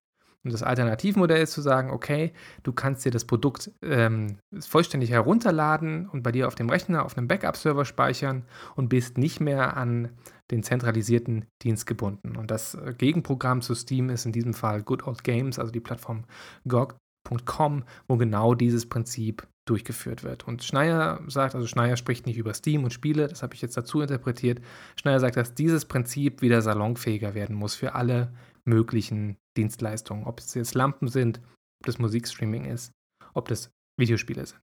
Und 0.45 0.53
das 0.53 0.63
Alternativmodell 0.63 1.43
ist 1.43 1.53
zu 1.53 1.63
sagen, 1.63 1.91
okay, 1.91 2.33
du 2.65 2.73
kannst 2.73 3.05
dir 3.05 3.11
das 3.11 3.25
Produkt 3.25 3.71
ähm, 3.83 4.37
vollständig 4.61 5.11
herunterladen 5.11 6.07
und 6.11 6.23
bei 6.23 6.33
dir 6.33 6.47
auf 6.47 6.55
dem 6.55 6.69
Rechner, 6.69 7.05
auf 7.05 7.17
einem 7.17 7.29
Backup-Server 7.29 7.87
speichern 7.87 8.45
und 8.77 8.91
bist 8.91 9.17
nicht 9.17 9.41
mehr 9.41 9.77
an 9.79 10.11
den 10.51 10.63
zentralisierten 10.63 11.47
Dienst 11.63 11.87
gebunden. 11.87 12.37
Und 12.37 12.51
das 12.51 12.75
äh, 12.75 12.93
Gegenprogramm 12.97 13.63
zu 13.63 13.75
Steam 13.75 14.11
ist 14.11 14.27
in 14.27 14.33
diesem 14.33 14.53
Fall 14.53 14.83
Good 14.83 15.07
Old 15.07 15.25
Games, 15.25 15.59
also 15.59 15.73
die 15.73 15.81
Plattform 15.81 16.25
GOG.com, 16.69 17.85
wo 18.07 18.17
genau 18.19 18.55
dieses 18.55 18.87
Prinzip 18.87 19.47
durchgeführt 19.65 20.25
wird. 20.25 20.47
Und 20.47 20.63
Schneier 20.63 21.21
sagt, 21.27 21.55
also 21.55 21.67
Schneier 21.67 21.97
spricht 21.97 22.27
nicht 22.27 22.37
über 22.37 22.55
Steam 22.55 22.85
und 22.85 22.93
Spiele, 22.93 23.29
das 23.29 23.43
habe 23.43 23.55
ich 23.55 23.63
jetzt 23.63 23.77
dazu 23.77 24.01
interpretiert. 24.01 24.61
Schneier 24.97 25.21
sagt, 25.21 25.37
dass 25.37 25.55
dieses 25.55 25.85
Prinzip 25.87 26.43
wieder 26.43 26.61
salonfähiger 26.63 27.35
werden 27.35 27.57
muss 27.57 27.75
für 27.75 27.95
alle 27.95 28.33
möglichen 28.65 29.37
Dienstleistungen. 29.57 30.25
Ob 30.25 30.41
es 30.41 30.55
jetzt 30.55 30.75
Lampen 30.75 31.09
sind, 31.09 31.41
ob 31.81 31.87
das 31.87 31.99
Musikstreaming 31.99 32.67
ist, 32.67 32.93
ob 33.33 33.49
das 33.49 33.71
Videospiele 33.99 34.45
sind. 34.45 34.61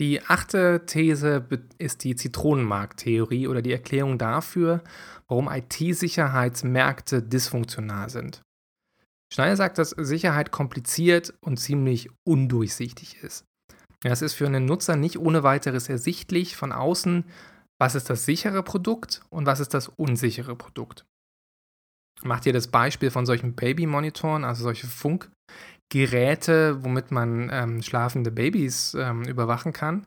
Die 0.00 0.22
achte 0.22 0.86
These 0.86 1.48
ist 1.78 2.04
die 2.04 2.14
Zitronenmarkttheorie 2.14 3.48
oder 3.48 3.62
die 3.62 3.72
Erklärung 3.72 4.16
dafür, 4.16 4.84
warum 5.26 5.48
IT-Sicherheitsmärkte 5.50 7.20
dysfunktional 7.20 8.08
sind. 8.08 8.42
Schneider 9.32 9.56
sagt, 9.56 9.78
dass 9.78 9.90
Sicherheit 9.90 10.50
kompliziert 10.50 11.34
und 11.40 11.58
ziemlich 11.58 12.08
undurchsichtig 12.26 13.22
ist. 13.22 13.44
Es 14.04 14.22
ist 14.22 14.34
für 14.34 14.46
einen 14.46 14.64
Nutzer 14.64 14.96
nicht 14.96 15.18
ohne 15.18 15.42
weiteres 15.42 15.88
ersichtlich 15.88 16.56
von 16.56 16.72
außen, 16.72 17.24
was 17.78 17.94
ist 17.94 18.10
das 18.10 18.24
sichere 18.24 18.62
Produkt 18.62 19.22
und 19.30 19.46
was 19.46 19.60
ist 19.60 19.74
das 19.74 19.88
unsichere 19.88 20.56
Produkt. 20.56 21.04
Macht 22.22 22.46
ihr 22.46 22.52
das 22.52 22.68
Beispiel 22.68 23.10
von 23.10 23.26
solchen 23.26 23.54
Babymonitoren, 23.54 24.44
also 24.44 24.64
solche 24.64 24.88
Funkgeräte, 24.88 26.82
womit 26.84 27.10
man 27.12 27.48
ähm, 27.52 27.82
schlafende 27.82 28.30
Babys 28.30 28.94
ähm, 28.94 29.22
überwachen 29.22 29.72
kann. 29.72 30.06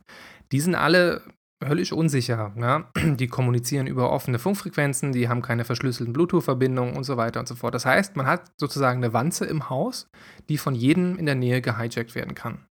Die 0.51 0.60
sind 0.60 0.75
alle 0.75 1.23
höllisch 1.63 1.91
unsicher. 1.91 2.54
Ja? 2.58 2.89
Die 3.15 3.28
kommunizieren 3.28 3.88
über 3.88 4.12
offene 4.12 4.39
Funkfrequenzen, 4.39 5.12
die 5.12 5.30
haben 5.30 5.41
keine 5.41 5.65
verschlüsselten 5.65 6.13
Bluetooth-Verbindungen 6.13 6.95
und 6.95 7.04
so 7.04 7.17
weiter 7.17 7.39
und 7.39 7.47
so 7.47 7.56
fort. 7.56 7.74
Das 7.74 7.86
heißt, 7.86 8.15
man 8.15 8.26
hat 8.26 8.52
sozusagen 8.60 9.04
eine 9.04 9.13
Wanze 9.13 9.45
im 9.45 9.69
Haus, 9.69 10.08
die 10.50 10.58
von 10.58 10.76
jedem 10.76 11.17
in 11.17 11.26
der 11.26 11.36
Nähe 11.36 11.62
gehijackt 11.62 12.15
werden 12.15 12.36
kann. 12.36 12.65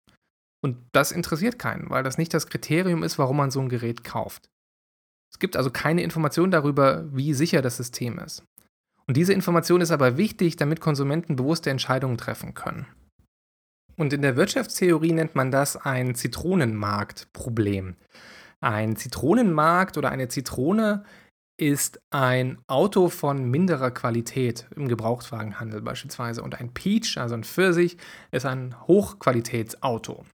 Und 0.60 0.76
das 0.92 1.12
interessiert 1.12 1.58
keinen, 1.58 1.88
weil 1.90 2.02
das 2.02 2.18
nicht 2.18 2.34
das 2.34 2.48
Kriterium 2.48 3.02
ist, 3.02 3.18
warum 3.18 3.36
man 3.36 3.50
so 3.50 3.60
ein 3.60 3.68
Gerät 3.68 4.02
kauft. 4.02 4.48
Es 5.32 5.38
gibt 5.38 5.56
also 5.56 5.70
keine 5.70 6.02
Information 6.02 6.50
darüber, 6.50 7.04
wie 7.14 7.34
sicher 7.34 7.62
das 7.62 7.76
System 7.76 8.18
ist. 8.18 8.44
Und 9.06 9.16
diese 9.16 9.32
Information 9.32 9.80
ist 9.80 9.90
aber 9.90 10.16
wichtig, 10.16 10.56
damit 10.56 10.80
Konsumenten 10.80 11.36
bewusste 11.36 11.70
Entscheidungen 11.70 12.18
treffen 12.18 12.54
können. 12.54 12.86
Und 13.96 14.12
in 14.12 14.22
der 14.22 14.36
Wirtschaftstheorie 14.36 15.12
nennt 15.12 15.34
man 15.34 15.50
das 15.50 15.76
ein 15.76 16.14
Zitronenmarktproblem. 16.14 17.96
Ein 18.60 18.96
Zitronenmarkt 18.96 19.96
oder 19.96 20.10
eine 20.10 20.28
Zitrone 20.28 21.04
ist 21.60 22.00
ein 22.10 22.58
Auto 22.68 23.08
von 23.08 23.50
minderer 23.50 23.90
Qualität 23.90 24.68
im 24.76 24.88
Gebrauchtwagenhandel 24.88 25.82
beispielsweise. 25.82 26.42
Und 26.42 26.60
ein 26.60 26.72
Peach, 26.72 27.18
also 27.18 27.34
ein 27.34 27.44
Pfirsich, 27.44 27.96
ist 28.30 28.46
ein 28.46 28.74
Hochqualitätsauto. 28.86 30.24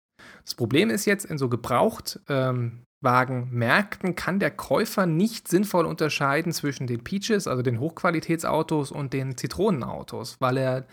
Das 0.45 0.55
Problem 0.55 0.91
ist 0.91 1.07
jetzt 1.07 1.25
in 1.25 1.39
so 1.39 1.49
gebraucht 1.49 2.21
ähm, 2.29 2.83
kann 3.03 4.41
der 4.41 4.51
Käufer 4.51 5.05
nicht 5.05 5.49
sinnvoll 5.49 5.85
unterscheiden 5.85 6.53
zwischen 6.53 6.87
den 6.87 7.05
Peaches, 7.05 7.47
also 7.47 7.63
den 7.63 7.79
Hochqualitätsautos, 7.79 8.91
und 8.91 9.13
den 9.13 9.37
Zitronenautos, 9.37 10.37
weil 10.41 10.57
er 10.57 10.87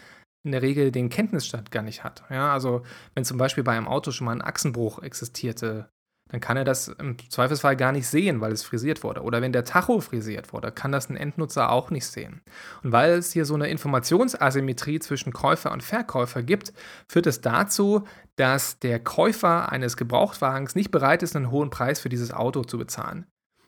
in 0.44 0.52
der 0.52 0.62
Regel 0.62 0.92
den 0.92 1.10
Kenntnisstand 1.10 1.72
gar 1.72 1.84
nicht 1.84 2.04
hat. 2.04 2.24
Ja, 2.30 2.52
also 2.52 2.82
wenn 3.14 3.24
zum 3.24 3.38
Beispiel 3.38 3.64
bei 3.64 3.78
einem 3.78 3.88
Auto 3.88 4.12
schon 4.12 4.26
mal 4.26 4.34
ein 4.34 4.42
Achsenbruch 4.42 5.02
existierte, 5.02 5.90
dann 6.32 6.40
kann 6.40 6.56
er 6.56 6.64
das 6.64 6.88
im 6.88 7.18
Zweifelsfall 7.30 7.76
gar 7.76 7.92
nicht 7.92 8.08
sehen, 8.08 8.40
weil 8.40 8.54
es 8.54 8.64
frisiert 8.64 9.04
wurde. 9.04 9.22
Oder 9.22 9.42
wenn 9.42 9.52
der 9.52 9.66
Tacho 9.66 10.00
frisiert 10.00 10.54
wurde, 10.54 10.72
kann 10.72 10.94
das 10.94 11.10
ein 11.10 11.18
Endnutzer 11.18 11.70
auch 11.70 11.92
nicht 11.92 12.06
sehen. 12.08 12.42
Und 12.84 12.94
weil 12.94 13.12
es 13.12 13.34
hier 13.34 13.44
so 13.44 13.54
eine 13.54 13.68
Informationsasymmetrie 13.68 15.00
zwischen 15.00 15.34
Käufer 15.34 15.74
und 15.74 15.84
Verkäufer 15.84 16.42
gibt, 16.42 16.72
führt 17.10 17.28
es 17.28 17.42
dazu, 17.42 18.06
dass 18.38 18.80
der 18.80 19.02
Käufer 19.02 19.74
eines 19.74 19.98
Gebrauchtwagens 19.98 20.74
nicht 20.74 20.90
bereit 20.90 21.22
ist, 21.22 21.36
einen 21.36 21.52
hohen 21.52 21.70
Preis 21.70 22.00
für 22.00 22.10
dieses 22.10 22.32
Auto 22.32 22.64
zu 22.64 22.78
bezahlen. 22.78 23.26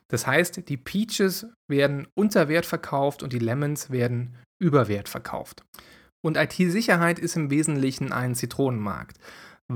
Das 0.07 0.25
heißt, 0.25 0.69
die 0.69 0.77
Peaches 0.77 1.47
werden 1.67 2.07
unter 2.15 2.47
Wert 2.47 2.65
verkauft 2.65 3.23
und 3.23 3.33
die 3.33 3.39
Lemons 3.39 3.91
werden 3.91 4.37
über 4.57 4.87
Wert 4.87 5.09
verkauft. 5.09 5.65
Und 6.21 6.37
IT-Sicherheit 6.37 7.19
ist 7.19 7.35
im 7.35 7.49
Wesentlichen 7.49 8.13
ein 8.13 8.35
Zitronenmarkt 8.35 9.17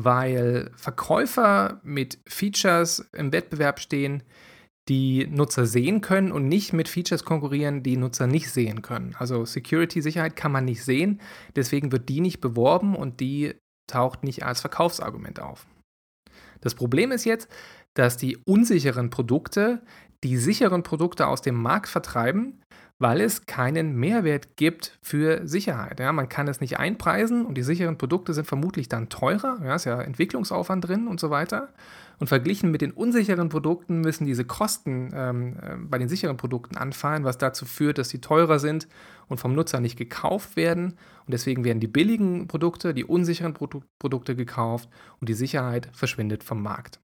weil 0.04 0.72
Verkäufer 0.76 1.80
mit 1.84 2.20
Features 2.28 3.10
im 3.14 3.32
Wettbewerb 3.32 3.80
stehen, 3.80 4.24
die 4.90 5.28
Nutzer 5.28 5.66
sehen 5.66 6.02
können 6.02 6.32
und 6.32 6.48
nicht 6.48 6.72
mit 6.72 6.88
Features 6.88 7.26
konkurrieren, 7.26 7.84
die 7.84 7.98
Nutzer 7.98 8.28
nicht 8.28 8.50
sehen 8.50 8.82
können. 8.82 9.16
Also 9.20 9.44
Security-Sicherheit 9.44 10.36
kann 10.36 10.52
man 10.52 10.66
nicht 10.66 10.84
sehen, 10.84 11.20
deswegen 11.56 11.92
wird 11.92 12.08
die 12.08 12.22
nicht 12.22 12.40
beworben 12.40 12.96
und 12.96 13.20
die 13.20 13.56
taucht 13.88 14.24
nicht 14.24 14.44
als 14.44 14.62
Verkaufsargument 14.62 15.42
auf. 15.42 15.68
Das 16.62 16.74
Problem 16.74 17.12
ist 17.12 17.26
jetzt, 17.26 17.50
dass 17.94 18.18
die 18.18 18.38
unsicheren 18.38 19.10
Produkte 19.10 19.82
die 20.24 20.38
sicheren 20.38 20.84
Produkte 20.84 21.28
aus 21.28 21.42
dem 21.42 21.56
Markt 21.56 21.88
vertreiben, 21.88 22.62
weil 23.00 23.22
es 23.22 23.46
keinen 23.46 23.96
Mehrwert 23.96 24.58
gibt 24.58 24.98
für 25.02 25.48
Sicherheit. 25.48 26.00
Ja, 26.00 26.12
man 26.12 26.30
kann 26.30 26.48
es 26.48 26.62
nicht 26.62 26.80
einpreisen 26.80 27.46
und 27.46 27.56
die 27.56 27.64
sicheren 27.64 27.98
Produkte 27.98 28.34
sind 28.34 28.48
vermutlich 28.48 28.90
dann 28.90 29.10
teurer. 29.10 29.60
Ja, 29.64 29.76
ist 29.76 29.86
ja 29.86 30.02
Entwicklungsaufwand 30.02 30.88
drin 30.88 31.08
und 31.08 31.20
so 31.20 31.30
weiter. 31.30 31.70
Und 32.20 32.28
verglichen 32.28 32.72
mit 32.72 32.82
den 32.82 32.92
unsicheren 32.92 33.50
Produkten 33.50 34.02
müssen 34.02 34.26
diese 34.26 34.44
Kosten 34.44 35.12
ähm, 35.14 35.58
äh, 35.62 35.76
bei 35.78 36.00
den 36.00 36.10
sicheren 36.10 36.38
Produkten 36.38 36.76
anfallen, 36.76 37.24
was 37.24 37.38
dazu 37.38 37.66
führt, 37.66 38.00
dass 38.00 38.10
sie 38.10 38.22
teurer 38.22 38.58
sind 38.58 38.88
und 39.28 39.40
vom 39.40 39.54
Nutzer 39.54 39.80
nicht 39.80 39.98
gekauft 39.98 40.56
werden. 40.56 40.98
Und 41.26 41.34
deswegen 41.34 41.64
werden 41.64 41.80
die 41.80 41.88
billigen 41.88 42.48
Produkte, 42.48 42.96
die 42.96 43.06
unsicheren 43.06 43.54
Produ 43.54 43.84
Produkte 44.00 44.36
gekauft 44.36 44.90
und 45.20 45.30
die 45.30 45.36
Sicherheit 45.36 45.90
verschwindet 45.94 46.44
vom 46.44 46.64
Markt. 46.64 47.00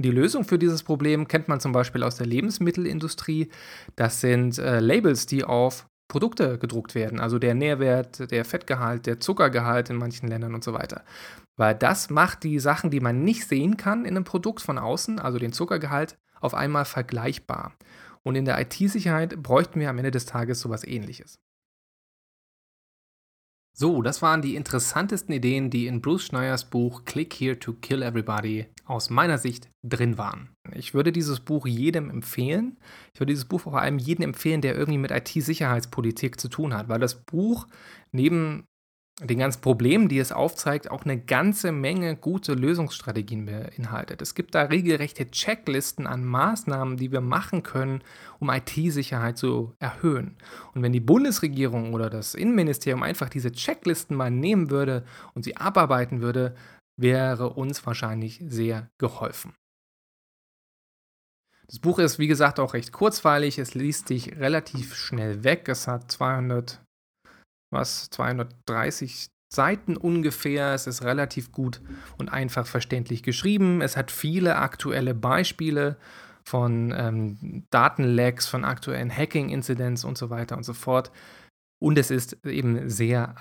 Die 0.00 0.12
Lösung 0.12 0.44
für 0.44 0.60
dieses 0.60 0.84
Problem 0.84 1.26
kennt 1.26 1.48
man 1.48 1.58
zum 1.58 1.72
Beispiel 1.72 2.04
aus 2.04 2.14
der 2.14 2.26
Lebensmittelindustrie. 2.26 3.48
Das 3.96 4.20
sind 4.20 4.56
äh, 4.58 4.78
Labels, 4.78 5.26
die 5.26 5.42
auf 5.42 5.88
Produkte 6.06 6.56
gedruckt 6.58 6.94
werden, 6.94 7.20
also 7.20 7.38
der 7.38 7.54
Nährwert, 7.54 8.30
der 8.30 8.44
Fettgehalt, 8.44 9.06
der 9.06 9.20
Zuckergehalt 9.20 9.90
in 9.90 9.96
manchen 9.96 10.28
Ländern 10.28 10.54
und 10.54 10.64
so 10.64 10.72
weiter. 10.72 11.04
Weil 11.56 11.74
das 11.74 12.10
macht 12.10 12.44
die 12.44 12.60
Sachen, 12.60 12.90
die 12.90 13.00
man 13.00 13.24
nicht 13.24 13.46
sehen 13.46 13.76
kann 13.76 14.04
in 14.04 14.16
einem 14.16 14.24
Produkt 14.24 14.62
von 14.62 14.78
außen, 14.78 15.18
also 15.18 15.38
den 15.38 15.52
Zuckergehalt, 15.52 16.16
auf 16.40 16.54
einmal 16.54 16.84
vergleichbar. 16.84 17.74
Und 18.22 18.36
in 18.36 18.44
der 18.44 18.60
IT-Sicherheit 18.60 19.42
bräuchten 19.42 19.80
wir 19.80 19.90
am 19.90 19.98
Ende 19.98 20.10
des 20.10 20.26
Tages 20.26 20.60
sowas 20.60 20.84
ähnliches. 20.84 21.40
So, 23.80 24.02
das 24.02 24.22
waren 24.22 24.42
die 24.42 24.56
interessantesten 24.56 25.32
Ideen, 25.32 25.70
die 25.70 25.86
in 25.86 26.02
Bruce 26.02 26.24
Schneiers 26.24 26.68
Buch 26.68 27.04
Click 27.04 27.32
Here 27.32 27.56
to 27.60 27.74
Kill 27.74 28.02
Everybody 28.02 28.66
aus 28.86 29.08
meiner 29.08 29.38
Sicht 29.38 29.70
drin 29.84 30.18
waren. 30.18 30.48
Ich 30.74 30.94
würde 30.94 31.12
dieses 31.12 31.38
Buch 31.38 31.64
jedem 31.64 32.10
empfehlen. 32.10 32.80
Ich 33.14 33.20
würde 33.20 33.30
dieses 33.32 33.44
Buch 33.44 33.60
vor 33.60 33.80
allem 33.80 33.98
jedem 33.98 34.24
empfehlen, 34.24 34.62
der 34.62 34.74
irgendwie 34.74 34.98
mit 34.98 35.12
IT-Sicherheitspolitik 35.12 36.40
zu 36.40 36.48
tun 36.48 36.74
hat, 36.74 36.88
weil 36.88 36.98
das 36.98 37.24
Buch 37.24 37.68
neben 38.10 38.64
den 39.20 39.38
ganzen 39.38 39.60
Problemen, 39.60 40.08
die 40.08 40.18
es 40.18 40.30
aufzeigt, 40.30 40.90
auch 40.90 41.04
eine 41.04 41.18
ganze 41.18 41.72
Menge 41.72 42.14
gute 42.14 42.54
Lösungsstrategien 42.54 43.46
beinhaltet. 43.46 44.22
Es 44.22 44.34
gibt 44.34 44.54
da 44.54 44.62
regelrechte 44.62 45.28
Checklisten 45.30 46.06
an 46.06 46.24
Maßnahmen, 46.24 46.96
die 46.96 47.10
wir 47.10 47.20
machen 47.20 47.64
können, 47.64 48.02
um 48.38 48.48
IT-Sicherheit 48.48 49.36
zu 49.36 49.74
erhöhen. 49.80 50.36
Und 50.74 50.82
wenn 50.82 50.92
die 50.92 51.00
Bundesregierung 51.00 51.94
oder 51.94 52.10
das 52.10 52.34
Innenministerium 52.34 53.02
einfach 53.02 53.28
diese 53.28 53.50
Checklisten 53.50 54.16
mal 54.16 54.30
nehmen 54.30 54.70
würde 54.70 55.04
und 55.34 55.44
sie 55.44 55.56
abarbeiten 55.56 56.20
würde, 56.20 56.54
wäre 56.96 57.50
uns 57.50 57.84
wahrscheinlich 57.84 58.40
sehr 58.46 58.88
geholfen. 58.98 59.52
Das 61.66 61.80
Buch 61.80 61.98
ist, 61.98 62.18
wie 62.18 62.28
gesagt, 62.28 62.60
auch 62.60 62.72
recht 62.72 62.92
kurzweilig. 62.92 63.58
Es 63.58 63.74
liest 63.74 64.08
sich 64.08 64.36
relativ 64.38 64.94
schnell 64.94 65.44
weg. 65.44 65.68
Es 65.68 65.86
hat 65.86 66.10
200 66.10 66.80
was 67.70 68.10
230 68.10 69.28
Seiten 69.52 69.96
ungefähr. 69.96 70.74
Es 70.74 70.86
ist 70.86 71.02
relativ 71.02 71.52
gut 71.52 71.80
und 72.18 72.28
einfach 72.28 72.66
verständlich 72.66 73.22
geschrieben. 73.22 73.80
Es 73.80 73.96
hat 73.96 74.10
viele 74.10 74.56
aktuelle 74.56 75.14
Beispiele 75.14 75.96
von 76.44 76.94
ähm, 76.96 77.64
Datenlecks, 77.70 78.46
von 78.46 78.64
aktuellen 78.64 79.14
Hacking-Inzidenz 79.14 80.04
und 80.04 80.16
so 80.18 80.30
weiter 80.30 80.56
und 80.56 80.64
so 80.64 80.74
fort. 80.74 81.10
Und 81.80 81.98
es 81.98 82.10
ist 82.10 82.44
eben 82.44 82.88
sehr 82.88 83.34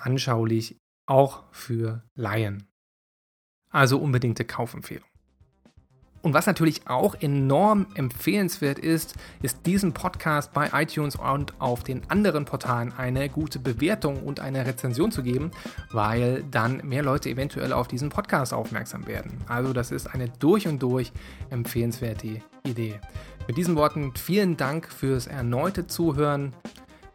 Und 6.21 6.33
was 6.33 6.47
natürlich 6.47 6.87
auch 6.87 7.15
enorm 7.15 7.87
empfehlenswert 7.95 8.79
ist, 8.79 9.15
ist 9.41 9.65
diesem 9.65 9.93
Podcast 9.93 10.53
bei 10.53 10.69
iTunes 10.73 11.15
und 11.15 11.59
auf 11.61 11.83
den 11.83 12.09
anderen 12.09 12.45
Portalen 12.45 12.93
eine 12.97 13.29
gute 13.29 13.59
Bewertung 13.59 14.23
und 14.23 14.39
eine 14.39 14.65
Rezension 14.65 15.11
zu 15.11 15.23
geben, 15.23 15.51
weil 15.91 16.43
dann 16.51 16.81
mehr 16.83 17.03
Leute 17.03 17.29
eventuell 17.29 17.71
auf 17.71 17.87
diesen 17.87 18.09
Podcast 18.09 18.53
aufmerksam 18.53 19.07
werden. 19.07 19.37
Also 19.47 19.73
das 19.73 19.91
ist 19.91 20.07
eine 20.07 20.29
durch 20.39 20.67
und 20.67 20.81
durch 20.81 21.11
empfehlenswerte 21.49 22.41
Idee. 22.63 22.99
Mit 23.47 23.57
diesen 23.57 23.75
Worten 23.75 24.13
vielen 24.15 24.57
Dank 24.57 24.91
fürs 24.91 25.27
erneute 25.27 25.87
Zuhören. 25.87 26.53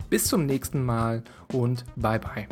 Bis 0.08 0.24
zum 0.24 0.46
nächsten 0.46 0.84
Mal 0.84 1.22
und 1.52 1.84
bye 1.96 2.18
bye. 2.18 2.46